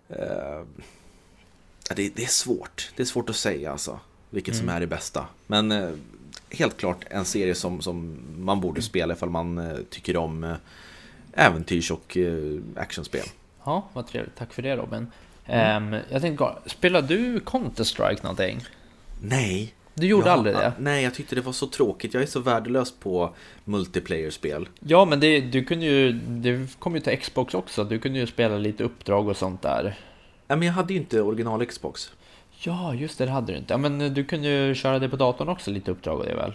[0.10, 0.65] Uh,
[1.95, 4.65] det, det, är svårt, det är svårt att säga alltså, vilket mm.
[4.65, 5.26] som är det bästa.
[5.47, 5.95] Men uh,
[6.50, 10.56] helt klart en serie som, som man borde spela ifall man uh, tycker om
[11.34, 12.17] äventyrs och
[12.76, 13.26] actionspel.
[13.63, 14.36] Ja, vad trevligt.
[14.36, 15.08] Tack för det Robin.
[15.47, 15.93] Mm.
[15.93, 18.60] Um, jag tänkte, spelar du Counter-Strike någonting?
[19.21, 19.73] Nej.
[19.93, 20.73] Du gjorde ja, aldrig det?
[20.79, 22.13] Nej, jag tyckte det var så tråkigt.
[22.13, 23.33] Jag är så värdelös på
[23.65, 24.69] multiplayer-spel.
[24.79, 27.83] Ja, men det, du kunde ju, det kom ju till Xbox också.
[27.83, 29.83] Du kunde ju spela lite uppdrag och sånt där.
[30.47, 32.12] Nej, men jag hade ju inte original Xbox.
[32.60, 33.73] Ja, just det, det hade du inte.
[33.73, 36.53] Ja, men du kunde ju köra det på datorn också, lite uppdrag och det väl?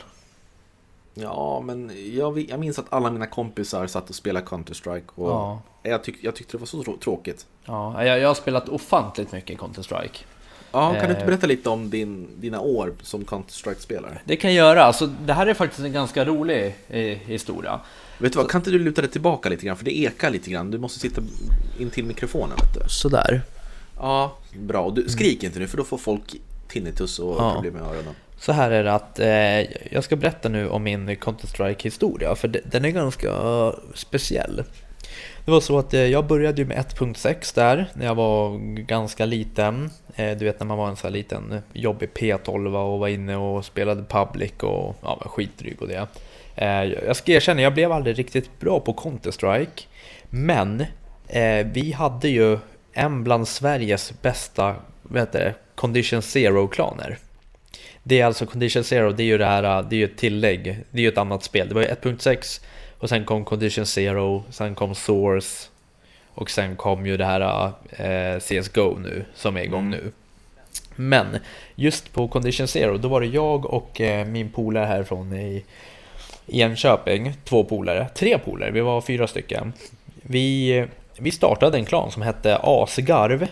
[1.15, 5.63] Ja, men jag, jag minns att alla mina kompisar satt och spelade Counter-Strike och ja.
[5.83, 7.47] jag, tyck, jag tyckte det var så tråkigt.
[7.65, 10.25] Ja, jag, jag har spelat ofantligt mycket Counter-Strike.
[10.73, 11.27] Ja, kan du inte eh.
[11.27, 14.19] berätta lite om din, dina år som Counter-Strike-spelare?
[14.25, 14.85] Det kan jag göra.
[14.85, 17.81] Alltså, det här är faktiskt en ganska rolig eh, historia.
[18.19, 19.77] Vet du vad, kan inte du luta dig tillbaka lite grann?
[19.77, 20.71] För det ekar lite grann.
[20.71, 21.23] Du måste sitta
[21.79, 22.57] in till mikrofonen.
[22.57, 22.89] Vet du.
[22.89, 23.43] Sådär.
[23.97, 24.91] Ja, bra.
[24.91, 26.37] Du, skrik inte nu för då får folk
[26.73, 27.55] tinnitus och ja.
[27.55, 28.15] problem med öronen.
[28.39, 32.49] Så här är det att eh, jag ska berätta nu om min Counter-Strike historia, för
[32.65, 33.33] den är ganska
[33.95, 34.63] speciell.
[35.45, 39.91] Det var så att eh, jag började med 1.6 där, när jag var ganska liten.
[40.15, 43.37] Eh, du vet när man var en sån här liten jobbig P12 och var inne
[43.37, 46.07] och spelade Public och ja, var skitdryg och det.
[46.55, 49.87] Eh, jag ska erkänna, jag blev aldrig riktigt bra på Counter-Strike.
[50.31, 50.85] Men
[51.73, 52.59] vi hade ju
[52.93, 54.75] en bland Sveriges bästa,
[55.13, 57.19] vad heter det, Condition Zero-klaner.
[58.03, 60.79] Det är alltså Condition Zero, det är ju det här, det är ju ett tillägg,
[60.91, 61.69] det är ju ett annat spel.
[61.69, 62.61] Det var ju 1.6
[62.99, 65.69] och sen kom Condition Zero, sen kom Source
[66.35, 70.01] och sen kom ju det här eh, CSGO nu som är igång mm.
[70.01, 70.13] nu.
[70.97, 71.27] Men
[71.75, 75.65] just på Condition Zero, då var det jag och eh, min polare härifrån i
[76.47, 79.73] Enköping, två polare, tre polare, vi var fyra stycken.
[80.23, 80.87] Vi,
[81.19, 83.47] vi startade en klan som hette Asgarv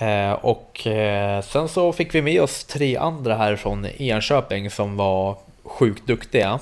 [0.00, 4.96] Eh, och eh, sen så fick vi med oss tre andra här från Enköping som
[4.96, 6.58] var sjukt duktiga.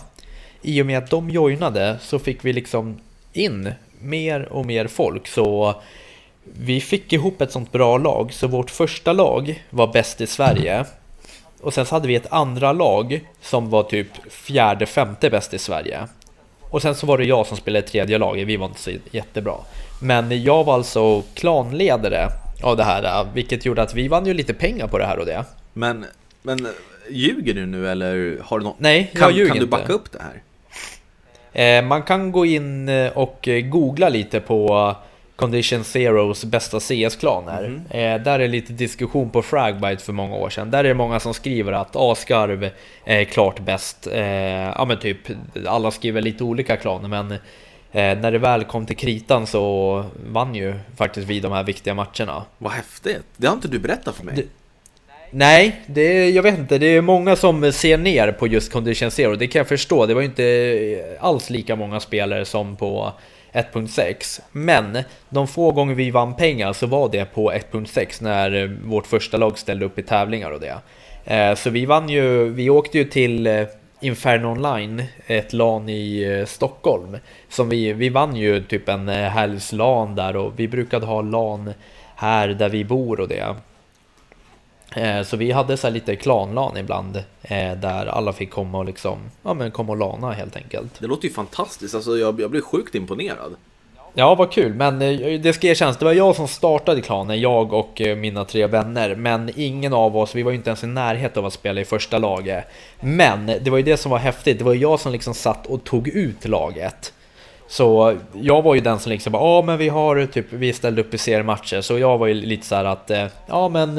[0.63, 3.01] I och med att de joinade så fick vi liksom
[3.33, 5.75] in mer och mer folk så
[6.43, 10.85] vi fick ihop ett sånt bra lag så vårt första lag var bäst i Sverige.
[11.61, 15.59] Och sen så hade vi ett andra lag som var typ fjärde, femte bäst i
[15.59, 16.07] Sverige.
[16.71, 19.55] Och sen så var det jag som spelade tredje laget, vi var inte så jättebra.
[20.03, 22.29] Men jag var alltså klanledare
[22.63, 25.27] av det här, vilket gjorde att vi vann ju lite pengar på det här och
[25.27, 25.45] det.
[25.73, 26.07] Men,
[26.43, 26.69] men
[27.11, 28.81] ljuger du nu eller har du något?
[28.81, 29.93] Nej, jag kan, ljuger Kan du backa inte.
[29.93, 30.43] upp det här?
[31.53, 34.95] Eh, man kan gå in eh, och googla lite på
[35.37, 37.65] Condition Zeros bästa CS-klaner.
[37.65, 38.19] Mm -hmm.
[38.19, 40.71] där är lite diskussion på Fragbite för många år sedan.
[40.71, 42.71] Där är det många som skriver att Askarv
[43.05, 44.09] är klart bäst.
[44.75, 45.19] ja men typ,
[45.67, 47.35] alla skriver lite olika klaner men
[47.93, 51.95] Eh, när det väl kom till kritan så vann ju faktiskt vi de här viktiga
[51.95, 52.45] matcherna.
[52.59, 53.25] Vad häftigt!
[53.37, 54.35] Det har inte du berättat för mig.
[54.37, 54.45] Det,
[55.31, 56.79] nej, det, jag vet inte.
[56.79, 59.37] Det är många som ser ner på just Condition Zero.
[59.37, 60.07] Det kan jag förstå.
[60.07, 63.13] Det var ju inte alls lika många spelare som på
[63.53, 64.41] 1.6.
[64.53, 64.99] Men
[65.29, 69.59] de få gånger vi vann pengar så var det på 1.6 när vårt första lag
[69.59, 70.79] ställde upp i tävlingar och det.
[71.25, 73.67] Eh, så vi vann ju, vi åkte ju till eh,
[74.01, 77.17] Inferno Online, ett LAN i eh, Stockholm.
[77.49, 81.23] Som vi, vi vann ju typ en eh, helgs LAN där och vi brukade ha
[81.23, 81.73] LAN
[82.15, 83.57] här där vi bor och det.
[84.97, 87.23] Eh, så vi hade så lite klan-LAN ibland
[87.77, 91.01] där alla fick komma och liksom, ja men komma och lana helt enkelt.
[91.01, 93.57] Det låter ju fantastiskt, alltså jag, jag blir sjukt imponerad.
[94.15, 94.75] Ja, vad kul.
[94.75, 98.45] Men eh, det ska erkännas, det var jag som startade klanen, jag och eh, mina
[98.45, 99.15] tre vänner.
[99.15, 101.85] Men ingen av oss, vi var ju inte ens i närheten av att spela i
[101.85, 102.65] första laget.
[103.01, 105.85] Men det var ju det som var häftigt, det var jag som liksom satt och
[105.85, 107.13] tog ut laget.
[107.69, 111.01] Så jag var ju den som liksom bara, ja men vi har typ, vi ställde
[111.01, 111.81] upp i seriematcher.
[111.81, 113.99] Så jag var ju lite så att, eh, ja men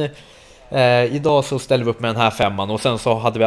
[0.70, 3.46] eh, idag så ställer vi upp med den här femman och sen så hade vi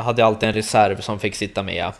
[0.00, 1.92] hade alltid en reserv som fick sitta med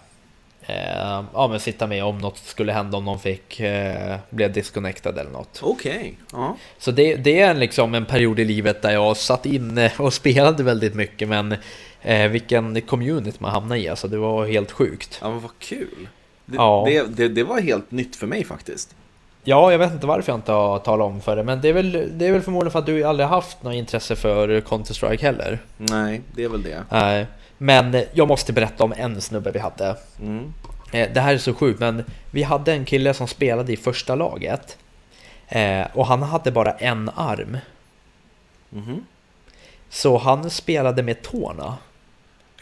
[0.68, 5.18] eh, ja, men sitta med om något skulle hända om någon fick eh, blev disconnectad
[5.18, 5.60] eller något.
[5.62, 5.96] Okej.
[5.96, 6.12] Okay.
[6.32, 6.56] Ja.
[6.78, 10.62] Så det, det är liksom en period i livet där jag satt inne och spelade
[10.62, 11.56] väldigt mycket men
[12.02, 15.18] eh, vilken community man hamnade i alltså det var helt sjukt.
[15.22, 16.08] Ja men vad kul.
[16.44, 16.84] Det, ja.
[16.86, 18.94] det, det, det var helt nytt för mig faktiskt.
[19.44, 21.72] Ja, jag vet inte varför jag inte har talat om för det, men det är
[21.72, 25.58] väl, det är väl förmodligen för att du aldrig haft något intresse för Counter-Strike heller.
[25.76, 26.84] Nej, det är väl det.
[26.90, 27.26] Nej.
[27.58, 29.96] Men jag måste berätta om en snubbe vi hade.
[30.20, 30.54] Mm.
[30.92, 34.14] Eh, det här är så sjukt, men vi hade en kille som spelade i första
[34.14, 34.78] laget.
[35.48, 37.58] Eh, och han hade bara en arm.
[38.72, 39.04] Mm.
[39.88, 41.76] Så han spelade med tårna.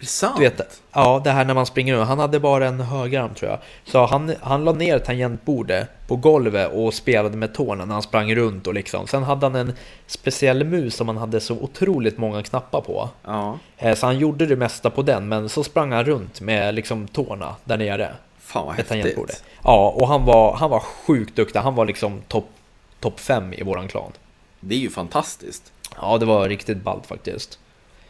[0.01, 0.37] Det sant?
[0.37, 2.09] Du vet, ja, det här när man springer runt.
[2.09, 3.61] Han hade bara en högerarm tror jag.
[3.85, 8.35] Så han, han la ner tangentbordet på golvet och spelade med tårna när han sprang
[8.35, 9.07] runt och liksom.
[9.07, 9.73] Sen hade han en
[10.07, 13.09] speciell mus som han hade så otroligt många knappar på.
[13.25, 13.59] Ja.
[13.79, 17.09] Eh, så han gjorde det mesta på den, men så sprang han runt med liksom
[17.09, 18.15] tårna där nere.
[18.39, 19.45] Fan vad häftigt.
[19.63, 21.59] Ja, och han var, han var sjukt duktig.
[21.59, 22.49] Han var liksom topp
[23.01, 24.13] top fem i våran klan.
[24.61, 25.73] Det är ju fantastiskt.
[26.01, 27.59] Ja, det var riktigt ballt faktiskt.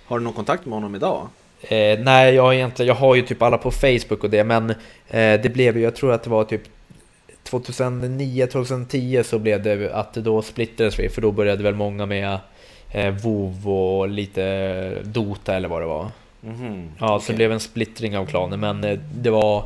[0.07, 1.29] Har du någon kontakt med honom idag?
[1.69, 4.71] Eh, nej, jag har egentligen, jag har ju typ alla på Facebook och det, men
[5.09, 6.63] eh, det blev ju, jag tror att det var typ
[7.51, 12.39] 2009-2010 så blev det att då splittrades vi, för då började väl många med
[12.91, 16.11] eh, WoW och lite Dota eller vad det var.
[16.45, 16.89] Mm -hmm.
[17.01, 19.65] Ja, så det blev en splittring av klanen, men eh, det var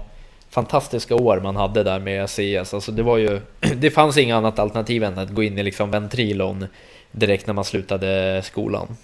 [0.50, 2.74] fantastiska år man hade där med CS.
[2.74, 3.40] Alltså det var ju,
[3.76, 6.66] det fanns inget annat alternativ än att gå in i liksom ventrilon
[7.12, 8.96] direkt när man slutade skolan.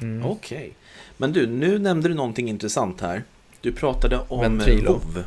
[0.00, 0.26] Mm.
[0.26, 0.58] Okej.
[0.58, 0.70] Okay.
[1.16, 3.22] Men du, nu nämnde du någonting intressant här.
[3.60, 4.58] Du pratade om.
[4.58, 5.24] WoW.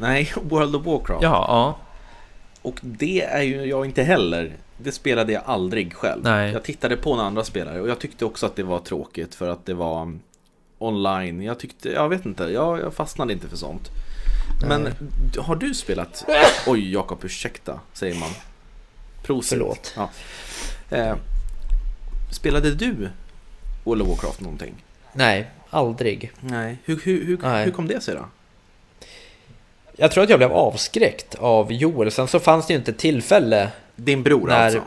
[0.00, 1.22] Nej, World of Warcraft.
[1.22, 1.78] Ja, ja.
[2.62, 4.56] Och det är ju jag inte heller.
[4.78, 6.22] Det spelade jag aldrig själv.
[6.24, 6.52] Nej.
[6.52, 9.48] Jag tittade på några andra spelare och jag tyckte också att det var tråkigt för
[9.48, 10.20] att det var um,
[10.78, 11.42] online.
[11.42, 13.90] Jag tyckte, jag vet inte, jag, jag fastnade inte för sånt.
[14.68, 14.92] Men Nej.
[15.38, 16.24] har du spelat...
[16.66, 18.30] Oj, Jakob, ursäkta, säger man.
[19.22, 19.48] Prosit.
[19.48, 19.94] Förlåt.
[19.96, 20.10] Ja.
[20.90, 21.16] Eh,
[22.30, 23.08] spelade du
[23.84, 24.74] World of Warcraft någonting?
[25.12, 26.32] Nej, aldrig.
[26.40, 26.76] Nej.
[26.84, 27.64] Hur, hur, hur, Nej.
[27.64, 28.24] hur kom det sig då?
[29.96, 32.10] Jag tror att jag blev avskräckt av Joel.
[32.10, 33.68] Sen så fanns det ju inte tillfälle.
[33.96, 34.64] Din bror när...
[34.64, 34.82] alltså?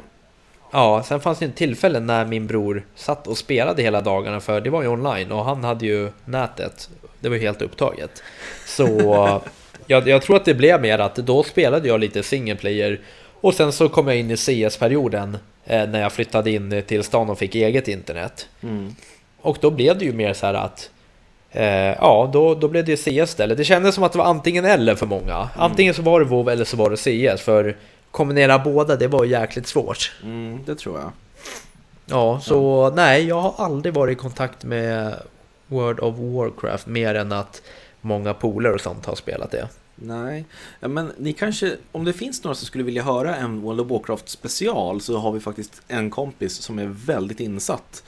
[0.72, 4.62] Ja, sen fanns det ett tillfälle när min bror satt och spelade hela dagarna för
[4.62, 6.90] det var ju online och han hade ju nätet.
[7.20, 8.24] Det var helt upptaget.
[8.68, 8.88] Så
[9.88, 13.00] jag, jag tror att det blev mer att då spelade jag lite single player
[13.42, 17.30] och sen så kom jag in i CS-perioden eh, när jag flyttade in till stan
[17.30, 18.48] och fick eget internet.
[18.64, 18.96] Mm.
[19.44, 20.90] Och då blev det ju mer så här att
[21.52, 21.66] eh,
[22.00, 23.58] ja, då, då blev det CS istället.
[23.58, 25.50] Det kändes som att det var antingen eller för många.
[25.56, 27.42] Antingen så var det WoW eller så var det CS.
[27.42, 27.78] För
[28.12, 30.12] kombinera båda, det var jäkligt svårt.
[30.24, 31.12] Mm, det tror jag.
[32.06, 35.16] Ja, så nej, jag har aldrig varit i kontakt med
[35.68, 37.62] World of Warcraft mer än att
[38.02, 39.68] många polare och sånt har spelat det.
[39.96, 40.46] Nej,
[40.80, 43.88] ja, men ni kanske, om det finns några som skulle vilja höra en World of
[43.88, 48.04] Warcraft special så har vi faktiskt en kompis som är väldigt insatt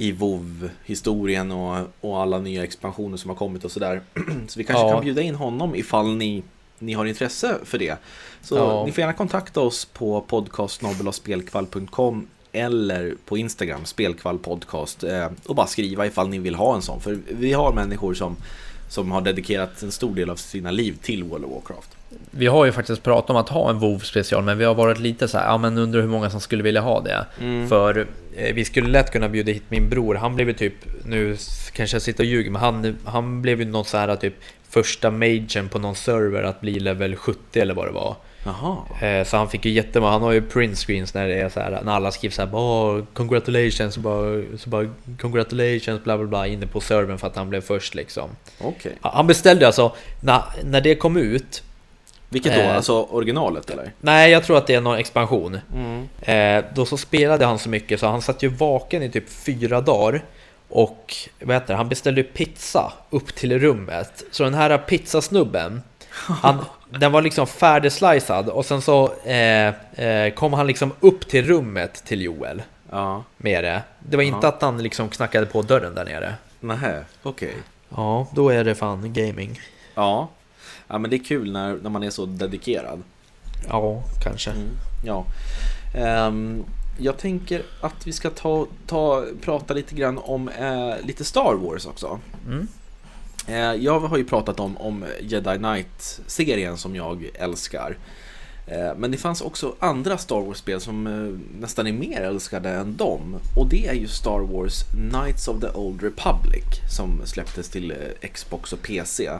[0.00, 4.00] i WoW-historien och, och alla nya expansioner som har kommit och sådär.
[4.48, 4.92] Så vi kanske Ja.
[4.92, 6.42] kan bjuda in honom ifall ni,
[6.78, 7.96] ni har intresse för det.
[8.42, 8.84] Så Ja.
[8.86, 16.06] ni får gärna kontakta oss på podcastsnabelaspelkvall.com eller på Instagram, spelkvallpodcast eh, och bara skriva
[16.06, 17.00] ifall ni vill ha en sån.
[17.00, 18.36] För vi har människor som,
[18.88, 21.90] som har dedikerat en stor del av sina liv till World of Warcraft.
[22.30, 24.98] Vi har ju faktiskt pratat om att ha en WoW special, men vi har varit
[24.98, 27.26] lite så här, ja men undrar hur många som skulle vilja ha det.
[27.68, 31.36] För eh, vi skulle lätt kunna bjuda hit min bror, han blev ju typ, nu
[31.72, 34.34] kanske jag sitter och ljuger, men han, han blev ju någon så här typ
[34.68, 38.16] första magen på någon server att bli level 70 eller vad det var.
[39.02, 41.60] Eh, Så han fick ju jättemånga, han har ju print screens när det är så
[41.60, 44.88] här, när alla skriver så här, oh, congratulations, så bara, så bara
[45.20, 48.30] congratulations, bla bla bla, inne på servern för att han blev först liksom.
[48.60, 48.92] Okej.
[49.00, 51.62] Han beställde alltså, när, när det kom ut,
[52.32, 52.60] Vilket då?
[52.60, 52.76] Eh.
[52.76, 53.92] Alltså originalet eller?
[54.00, 55.58] nej jag tror att det är någon expansion.
[55.74, 56.08] Mm.
[56.22, 59.80] Eh, då så spelade han så mycket så han satt ju vaken i typ fyra
[59.80, 60.22] dagar.
[60.68, 64.22] Och vad heter det, han beställde pizza upp till rummet.
[64.30, 69.68] Så den här pizzasnubben, han, den var liksom färdigslicead och sen så eh,
[70.04, 73.24] eh, kom han liksom upp till rummet till Joel Ja.
[73.36, 73.82] med det.
[73.98, 74.48] Det var inte Ja.
[74.48, 76.34] att han liksom knackade på dörren där nere.
[76.60, 77.54] Nähä, okej.
[77.96, 79.60] Ja, då är det fan gaming.
[79.94, 80.28] Ja.
[80.88, 83.02] Ja men det är kul när, när man är så dedikerad.
[83.68, 84.50] Ja, kanske.
[84.50, 84.68] Mm.
[85.04, 85.24] Ja.
[85.94, 86.64] Ehm,
[86.98, 91.86] jag tänker att vi ska ta, ta, prata lite grann om eh, lite Star Wars
[91.86, 92.20] också.
[92.46, 92.68] Mm.
[93.46, 97.96] Eh, jag har ju pratat om, om Jedi Knight-serien som jag älskar.
[98.66, 102.96] Eh, men det fanns också andra Star Wars-spel som eh, nästan är mer älskade än
[102.96, 103.36] dem.
[103.56, 106.64] Och det är ju Star Wars Knights of the Old Republic
[106.96, 109.30] som släpptes till eh, Xbox och PC.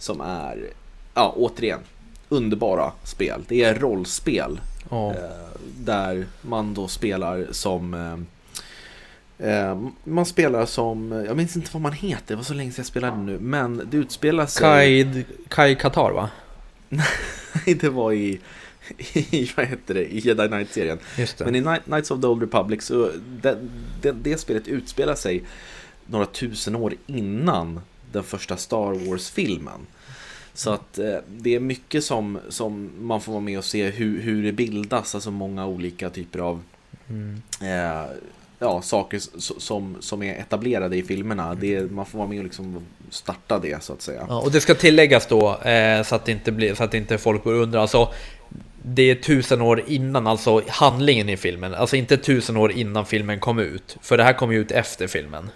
[0.00, 0.70] Som är,
[1.14, 1.80] ja återigen,
[2.28, 3.44] underbara spel.
[3.48, 4.60] Det är rollspel.
[4.90, 5.20] Eh,
[5.76, 7.94] där man då spelar som
[9.38, 12.70] eh, eh, Man spelar som, jag minns inte vad man heter, det var så länge
[12.72, 16.30] sedan jag spelade nu Men det utspelar sig Kai, Kai Qatar va?
[17.80, 18.40] Det var i,
[19.14, 20.98] i, vad heter det, i Jedi Knight-serien.
[21.44, 23.10] Men i Knight- Knights of the Old Republic så
[23.42, 23.58] det,
[24.02, 25.42] det, det spelet utspelar sig
[26.06, 27.80] några tusen år innan
[28.12, 29.86] den första Star Wars-filmen.
[30.54, 34.20] Så att eh, det är mycket som, som man får vara med och se hur,
[34.20, 36.62] hur det bildas, alltså många olika typer av
[37.10, 37.42] Mm.
[37.60, 38.10] eh,
[38.58, 39.20] ja, saker
[39.60, 41.54] som, som är etablerade i filmerna.
[41.54, 44.26] Det, man får vara med och liksom starta det så att säga.
[44.28, 47.18] Ja, och det ska tilläggas då, eh, så, att det inte blir, så att inte
[47.18, 48.12] folk börjar undra, alltså
[48.82, 53.40] det är tusen år innan, alltså handlingen i filmen, alltså inte tusen år innan filmen
[53.40, 55.50] kom ut, för det här kom ju ut efter filmen.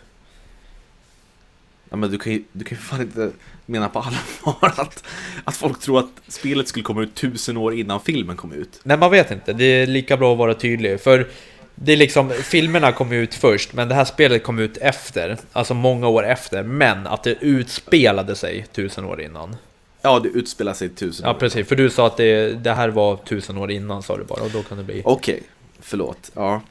[1.95, 3.31] Ja, men du kan ju, du kan ju fan inte
[3.67, 5.05] mena på allvar att,
[5.45, 8.81] att folk tror att spelet skulle komma ut tusen år innan filmen kom ut.
[8.83, 11.29] Nej, man vet inte, det är lika bra att vara tydlig, för
[11.75, 15.75] det är liksom, filmerna kom ut först, men det här spelet kom ut efter, alltså
[15.75, 19.57] många år efter, men att det utspelade sig tusen år innan.
[20.03, 21.39] Ja, det utspelar sig tusen Ja, år.
[21.39, 24.43] precis, för du sa att det, det här var tusen år innan, sa du bara,
[24.43, 25.03] och då kan det bli...
[25.05, 25.43] Okej,
[25.81, 26.31] förlåt.
[26.35, 26.63] Ja.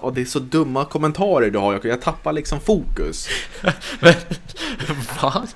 [0.00, 3.28] Och det är så dumma kommentarer du har, jag, jag tappar liksom fokus.
[4.00, 4.14] Men,
[5.22, 5.46] va?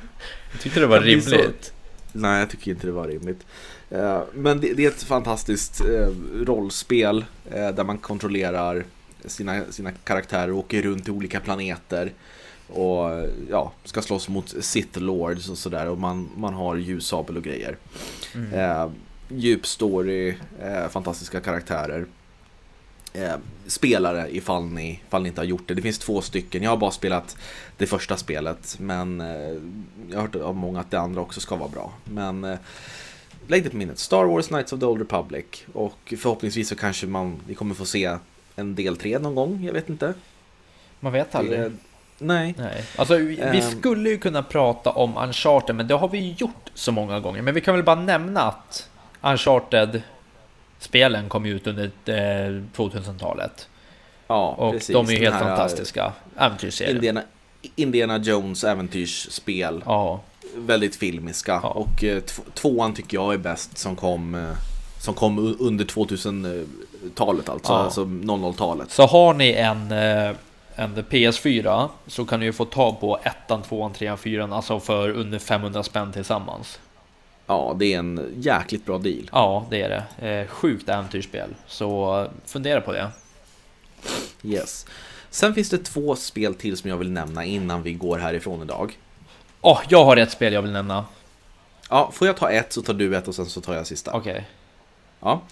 [0.52, 1.72] Jag tyckte det var Jag blir så- rimligt.
[2.12, 3.46] Nej, jag tycker inte det var rimligt.
[3.90, 6.08] Eh, Men det, är ett fantastiskt eh,
[6.44, 8.84] rollspel eh, där man kontrollerar
[9.24, 12.12] sina, sina karaktärer och åker runt till olika planeter.
[12.68, 17.42] Och ja, ska slåss mot Sith Lords och sådär och man, man har ljussabel och
[17.42, 17.76] grejer.
[18.34, 18.52] Mm.
[18.54, 18.90] Eh,
[19.28, 22.06] djup story, eh, fantastiska karaktärer.
[23.14, 23.34] Eh,
[23.66, 25.74] spelare ifall ni, ifall ni inte har gjort det.
[25.74, 26.62] Det finns två stycken.
[26.62, 27.36] Jag har bara spelat
[27.76, 28.76] det första spelet.
[28.80, 29.26] Men eh,
[30.10, 31.92] jag har hört av många att det andra också ska vara bra.
[32.04, 32.58] Men eh,
[33.46, 33.98] lägg det på minnet.
[33.98, 35.44] Star Wars Knights of the Old Republic.
[35.72, 38.16] Och förhoppningsvis så kanske man, vi kommer få se
[38.56, 39.64] en del tre någon gång.
[39.64, 40.14] Jag vet inte.
[41.00, 41.60] Man vet aldrig.
[41.60, 41.72] Det,
[42.18, 42.54] nej.
[42.58, 42.84] Nej.
[42.96, 43.60] Alltså, vi, Ehm.
[43.78, 47.42] skulle ju kunna prata om Uncharted, men det har vi gjort så många gånger.
[47.42, 48.88] Men vi kan väl bara nämna att
[49.20, 50.02] Uncharted
[50.82, 51.90] spelen kom ut under
[52.76, 53.68] 2000-talet.
[54.26, 54.94] Ja, och precis.
[54.94, 56.12] de är ju helt här, fantastiska.
[56.36, 56.94] Äventyrsserier.
[56.94, 57.22] Indiana,
[57.76, 59.82] Indiana Jones äventyrsspel.
[59.86, 60.20] Ja,
[60.56, 61.60] Väldigt filmiska.
[61.62, 61.68] Ja.
[61.68, 64.50] Och eh, tv- tvåan tycker jag är bäst som kom, eh,
[65.00, 67.72] som kom under 2000-talet alltså.
[67.72, 67.78] Ja.
[67.78, 68.90] Alltså 00-talet.
[68.90, 70.30] så har ni en, eh,
[70.74, 75.08] en PS4 så kan ni ju få tag på ettan, tvåan, trean, fyran, alltså för
[75.10, 76.78] under 500 spänn tillsammans.
[77.52, 79.30] Ja, det är en jäkligt bra deal.
[79.32, 79.88] Ja, det är
[80.18, 80.28] det.
[80.28, 81.48] Eh, sjukt äventyrsspel.
[81.66, 83.08] Så fundera på det.
[84.42, 84.86] Yes.
[85.30, 88.98] Sen finns det två spel till som jag vill nämna innan vi går härifrån idag.
[89.60, 91.04] Åh, jag har ett spel jag vill nämna.
[91.90, 94.12] Ja, får jag ta ett så tar du ett och sen så tar jag sista.
[94.12, 94.48] Okej.
[95.20, 95.42] Ja.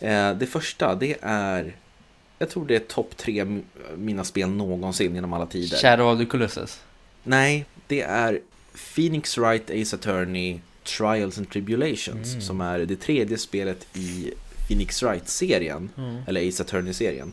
[0.00, 1.76] Eh, Det första, det är...
[2.38, 3.60] Jag tror det är topp tre
[3.96, 5.76] mina spel någonsin genom alla tider.
[5.76, 6.80] Shadow of the Colossus.
[7.22, 8.40] Nej, det är
[8.94, 10.60] Phoenix Wright Ace Attorney
[10.98, 12.40] Trials and Tribulations Mm.
[12.40, 14.30] som är det tredje spelet i
[14.68, 16.16] Phoenix Wright-serien, Mm.
[16.26, 17.32] eller Ace Attorney-serien.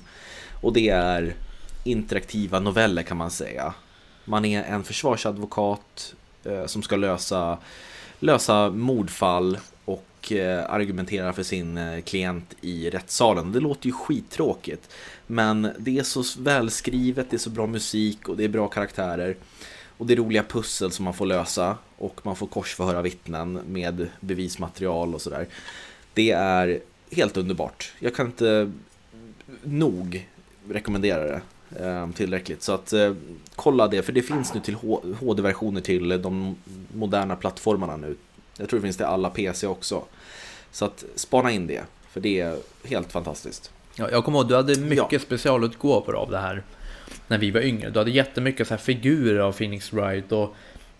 [0.61, 1.35] Och det är
[1.83, 3.73] interaktiva noveller kan man säga.
[4.25, 7.57] Man är en försvarsadvokat eh, som ska lösa,
[8.19, 13.51] lösa mordfall och eh, argumentera för sin eh, klient i rättssalen.
[13.51, 14.89] Det låter ju skittråkigt.
[15.27, 19.35] Men det är så välskrivet, det är så bra musik och det är bra karaktärer.
[19.97, 24.07] Och det är roliga pussel som man får lösa och man får korsförhöra vittnen med
[24.19, 25.47] bevismaterial och sådär.
[26.13, 26.79] Det är
[27.11, 27.93] helt underbart.
[27.99, 28.71] Jag kan inte
[29.63, 30.29] nog
[30.69, 31.41] rekommendera det
[31.85, 32.63] eh, tillräckligt.
[32.63, 33.13] Så att eh,
[33.55, 34.75] kolla det, för det finns nu till
[35.19, 36.55] HD-versioner till de
[36.93, 38.15] moderna plattformarna nu.
[38.57, 40.03] Jag tror det finns till alla PC också.
[40.71, 43.71] Så att spana in det, för det är helt fantastiskt.
[43.95, 46.63] Ja, jag kommer ihåg, du hade mycket specialutgåvor av det här
[47.27, 47.89] när vi var yngre.
[47.89, 50.55] Du hade jättemycket så här figurer av Phoenix Wright och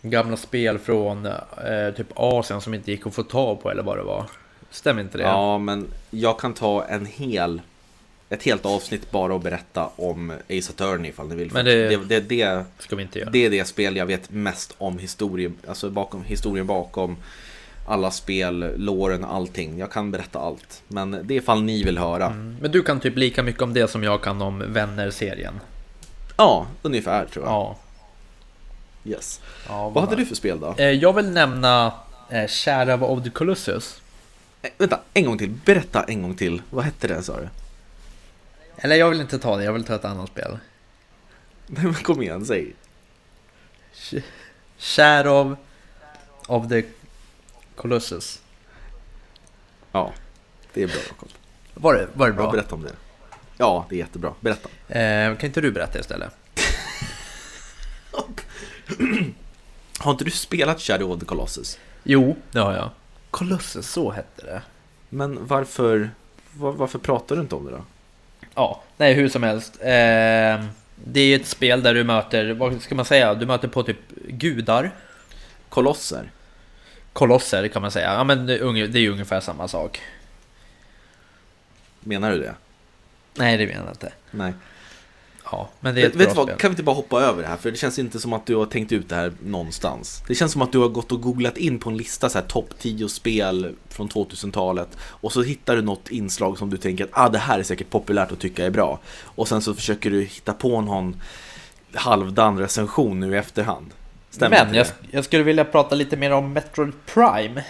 [0.10, 1.34] gamla spel från eh,
[1.98, 4.26] typ Asien som inte gick att få tag på eller vad det var.
[4.72, 5.24] Stämmer inte det?
[5.24, 7.62] Ja, men jag kan ta en hel
[8.30, 11.52] ett helt avsnitt bara och berätta om Ace Attorney ifall ni vill.
[11.54, 11.90] Men det...
[11.90, 13.30] det- Det, det, Ska vi inte göra.
[13.30, 17.18] det är det spel jag vet mest om historien, alltså bakom, historien bakom
[17.88, 19.78] alla spel, låren, allting.
[19.80, 20.84] Jag kan berätta allt.
[20.88, 22.26] Men det är ifall ni vill höra.
[22.26, 22.58] Mm.
[22.62, 25.54] Men du kan typ lika mycket om det som jag kan om Vänner-serien.
[26.38, 27.54] Ja, ungefär tror jag.
[27.54, 27.76] Ja.
[29.06, 29.42] Yes.
[29.68, 30.76] ja Vad hade du för spel då?
[30.78, 31.94] Eh, Jag vill nämna
[32.30, 34.02] eh, Shadow of the Colossus.
[34.62, 35.50] Eh, vänta, en gång till.
[35.66, 36.62] Berätta en gång till.
[36.70, 37.50] Vad hette det sa du?
[38.78, 40.58] Eller jag vill inte ta det, jag vill ta ett annat spel.
[41.68, 42.74] Nej men kom igen, säg.
[43.96, 44.22] Sh-
[44.78, 45.56] Shadow
[46.48, 46.84] of the
[47.76, 48.42] Colossus.
[49.92, 50.14] Ja,
[50.74, 51.30] det är bra Jakob.
[51.74, 52.44] Var det, var det Bra.
[52.44, 52.52] bra?
[52.52, 52.92] berätta om det.
[53.58, 54.34] Ja, det är jättebra.
[54.40, 54.70] Berätta.
[55.00, 56.32] Eh, kan inte du berätta istället?
[60.00, 61.80] Har inte du spelat Shadow of the Colossus?
[62.04, 62.90] Jo, det har jag.
[63.32, 64.62] Colossus, så hette det.
[65.10, 66.10] Men varför,
[66.54, 67.84] var, varför pratar du inte om det då?
[68.56, 69.76] Ja, nej hur som helst.
[69.82, 70.66] Eh,
[70.96, 74.00] det är ett spel där du möter, vad ska man säga, du möter på typ
[74.28, 74.92] gudar.
[75.70, 76.32] Kolosser?
[77.14, 78.14] Kolosser kan man säga.
[78.14, 80.02] Ja men det är ju ungefär samma sak.
[82.00, 82.56] Menar du det?
[83.34, 84.14] Nej det menar jag inte.
[84.32, 84.54] Nej.
[85.52, 86.58] Ja, men det är ett Vet, bra vad, spel.
[86.58, 87.58] kan vi inte bara hoppa över det här?
[87.58, 90.24] För det känns inte som att du har tänkt ut det här någonstans.
[90.28, 92.46] Det känns som att du har gått och googlat in på en lista så här
[92.46, 97.10] topp 10 spel från 2000-talet och så hittar du något inslag som du tänker att
[97.14, 99.00] ah, det här är säkert populärt att tycka är bra.
[99.24, 101.22] Och sen så försöker du hitta på någon
[101.94, 103.92] halvdan recension nu i efterhand.
[104.30, 107.64] Stämmer Men jag, jag skulle vilja prata lite mer om Metroid Prime.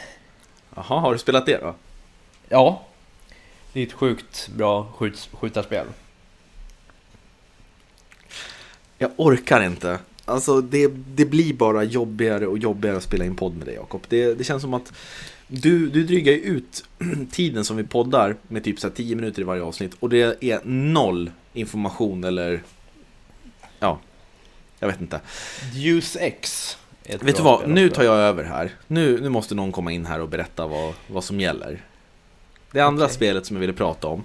[0.76, 1.76] Jaha, har du spelat det då?
[2.50, 2.82] Ja,
[3.74, 5.86] det är ett sjukt bra skjut, skjutarspel.
[8.98, 10.00] Jag orkar inte.
[10.26, 14.02] Alltså det, det blir bara jobbigare och jobbigare att spela in podd med dig Jakob.
[14.10, 14.94] Det, det känns som att
[15.48, 16.84] du, du drygar ju ut
[17.32, 20.44] tiden som vi poddar med typ så här 10 minuter i varje avsnitt och det
[20.44, 22.64] är noll information eller
[23.80, 24.00] ja,
[24.80, 25.22] jag vet inte.
[25.74, 26.78] Deus X.
[27.04, 28.72] Vet du vad, spel nu tar jag över här.
[28.88, 31.82] Nu, nu måste någon komma in här och berätta vad, vad som gäller.
[32.72, 33.16] Det andra Okej.
[33.16, 34.24] spelet som jag ville prata om,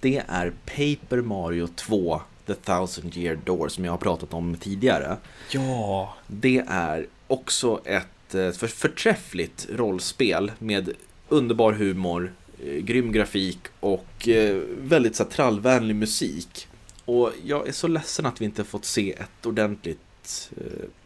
[0.00, 2.20] det är Paper Mario 2
[2.54, 5.16] The Thousand Year Door som jag har pratat om tidigare.
[5.50, 10.90] Ja, Det är också ett eh, för förträffligt rollspel med
[11.28, 12.32] underbar humor,
[12.64, 16.68] eh, grym grafik och eh, väldigt så här, trallvänlig musik.
[17.04, 20.50] Och jag är så ledsen att vi inte fått se ett ordentligt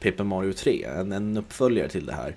[0.01, 2.37] Paper Mario 3, en, en uppföljare till det här.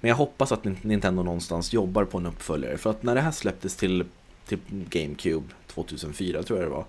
[0.00, 2.78] Men jag hoppas att Nin- Nintendo någonstans jobbar på en uppföljare.
[2.78, 4.04] För att när det här släpptes till,
[4.46, 6.84] till GameCube 2004 tror jag det var.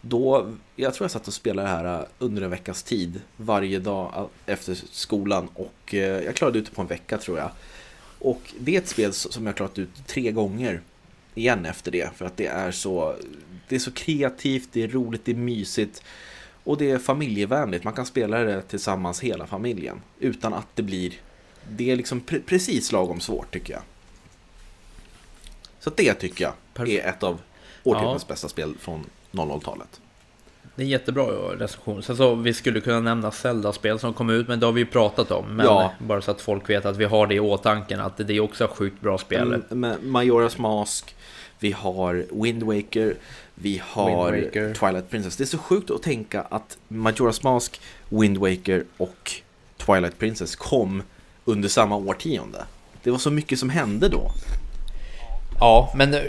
[0.00, 4.28] Då, jag tror jag satt och spelade det här under en veckas tid varje dag
[4.46, 7.50] efter skolan och eh, jag klarade ut det på en vecka tror jag.
[8.18, 10.80] Och det är ett spel som jag klarat ut tre gånger
[11.34, 12.16] igen efter det.
[12.16, 13.16] För att det är så,
[13.68, 16.02] det är så kreativt, det är roligt, det är mysigt.
[16.64, 17.84] Och det är familjevänligt.
[17.84, 20.00] Man kan spela det tillsammans hela familjen.
[20.18, 21.12] Utan att det blir...
[21.70, 23.82] Det är liksom pre precis lagom svårt tycker jag.
[25.80, 27.40] Så det tycker jag är ett av
[27.84, 28.32] årtiondets ja.
[28.32, 30.00] bästa spel från 00-talet.
[30.78, 31.24] Det är jättebra
[31.58, 32.02] recension.
[32.02, 34.86] Sen så vi skulle kunna nämna Zelda-spel som kom ut, men det har vi ju
[34.86, 35.56] pratat om.
[35.56, 35.92] Men ja.
[35.98, 38.68] bara så att folk vet att vi har det i åtanke, att det är också
[38.74, 39.62] sjukt bra spel.
[39.70, 41.16] Mm, Majoras Mask,
[41.58, 43.14] vi har Wind Waker,
[43.54, 45.36] vi har Twilight Princess.
[45.36, 49.32] Det är så sjukt att tänka att Majora's Mask, Wind Waker och
[49.76, 51.02] Twilight Princess kom
[51.44, 52.64] under samma årtionde.
[53.02, 54.30] Det var så mycket som hände då.
[55.60, 56.20] Ja, men eh,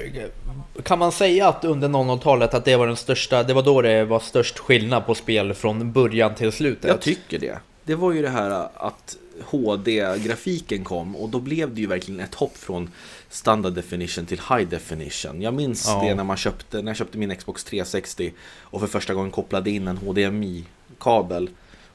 [0.84, 4.06] kan man säga att under 00-talet att det var den största, det var då det
[4.06, 6.88] var störst skillnad på spel från början till slutet?
[6.88, 7.60] Jag tycker det.
[7.84, 12.36] Det var ju det här att HD-grafiken kom och då blev det ju verkligen ett
[12.36, 12.90] hopp från
[13.30, 15.42] standard definition till high definition.
[15.42, 16.02] Jag minns ja.
[16.04, 19.70] det när man köpte, när jag köpte min Xbox 360 och för första gången kopplade
[19.70, 21.50] in en HDMI-kabel,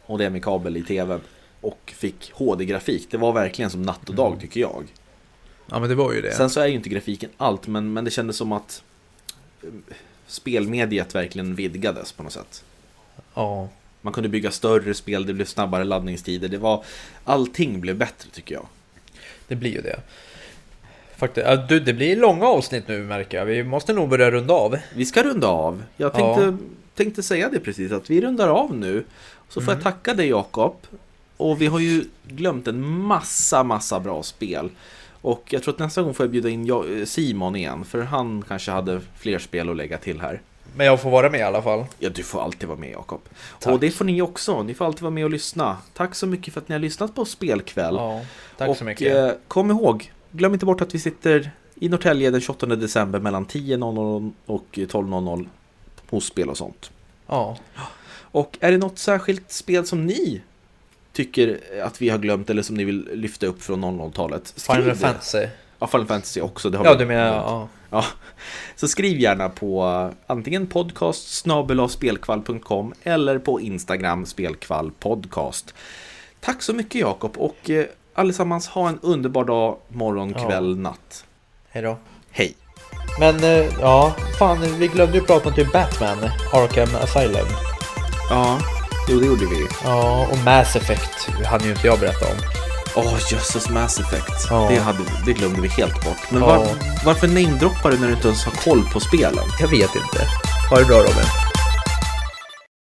[0.06, 1.20] HDMI-kabel i TVn
[1.60, 3.08] och fick HD-grafik.
[3.10, 4.40] Det var verkligen som natt och dag mm.
[4.40, 4.84] tycker jag.
[5.66, 6.32] Ja men det var ju det.
[6.32, 8.82] Sen så är ju inte grafiken allt, men, men det kändes som att
[9.62, 9.68] eh,
[10.26, 12.64] spelmediet verkligen vidgades på något sätt.
[13.34, 13.68] Ja.
[14.00, 16.48] Man kunde bygga större spel, det blev snabbare laddningstider.
[16.48, 16.84] Det var,
[17.24, 18.66] allting blev bättre tycker jag.
[19.48, 20.00] Det blir ju det.
[21.16, 23.46] Faktiskt, du, det blir långa avsnitt nu märker jag.
[23.46, 24.76] Vi måste nog börja runda av.
[24.94, 25.82] Vi ska runda av.
[25.96, 26.56] Jag tänkte, ja.
[26.94, 29.04] tänkte säga det precis, att vi rundar av nu.
[29.48, 29.74] Så får mm.
[29.74, 30.76] jag tacka dig Jakob.
[31.36, 34.70] Och vi har ju glömt en massa, massa bra spel.
[35.24, 38.70] Och jag tror att nästa gång får jag bjuda in Simon igen, för han kanske
[38.70, 40.40] hade fler spel att lägga till här.
[40.76, 41.84] Men jag får vara med i alla fall.
[41.98, 43.20] Ja, du får alltid vara med Jakob.
[43.66, 44.62] Och det får ni också.
[44.62, 45.76] Ni får alltid vara med och lyssna.
[45.92, 47.94] Tack så mycket för att ni har lyssnat på Spelkväll.
[47.94, 48.20] Ja,
[48.56, 49.16] tack och, så mycket.
[49.16, 53.46] Eh, kom ihåg, glöm inte bort att vi sitter i Norrtälje den 28 december mellan
[53.46, 55.48] 10.00 och 12.00
[56.10, 56.90] hos Spel och sånt.
[57.26, 57.56] Ja.
[58.14, 60.42] Och är det något särskilt spel som ni
[61.14, 64.54] tycker att vi har glömt eller som ni vill lyfta upp från 00-talet?
[64.56, 64.94] Final det.
[64.94, 65.46] Fantasy.
[65.78, 66.70] Ja, Final Fantasy också.
[66.70, 67.68] Det har ja, du menar ja.
[67.90, 68.04] ja.
[68.76, 71.46] Så skriv gärna på antingen podcast
[71.90, 75.74] spelkvall.com eller på Instagram spelkvallpodcast.
[76.40, 77.84] Tack så mycket Jakob och eh,
[78.14, 81.24] allesammans ha en underbar dag, morgon, kväll, natt.
[81.68, 81.96] Hej då.
[82.30, 82.54] Hej.
[83.18, 86.18] Men eh, ja, fan vi glömde ju prata om typ Batman,
[86.52, 87.46] Arkham Asylum.
[88.30, 88.58] Ja,
[89.08, 89.66] jo det gjorde vi.
[89.84, 92.36] Ja, och Mass Effect hade ju inte jag berättat om.
[92.96, 94.46] Åh, oh, jösses Mass Effect.
[94.50, 94.66] Ja.
[94.70, 96.30] Det, hade, det glömde vi helt bort.
[96.30, 96.66] Men var,
[97.04, 99.44] varför namedroppar du när du inte ens har koll på spelen?
[99.60, 100.26] Jag vet inte.
[100.70, 101.53] Ha det bra Robin.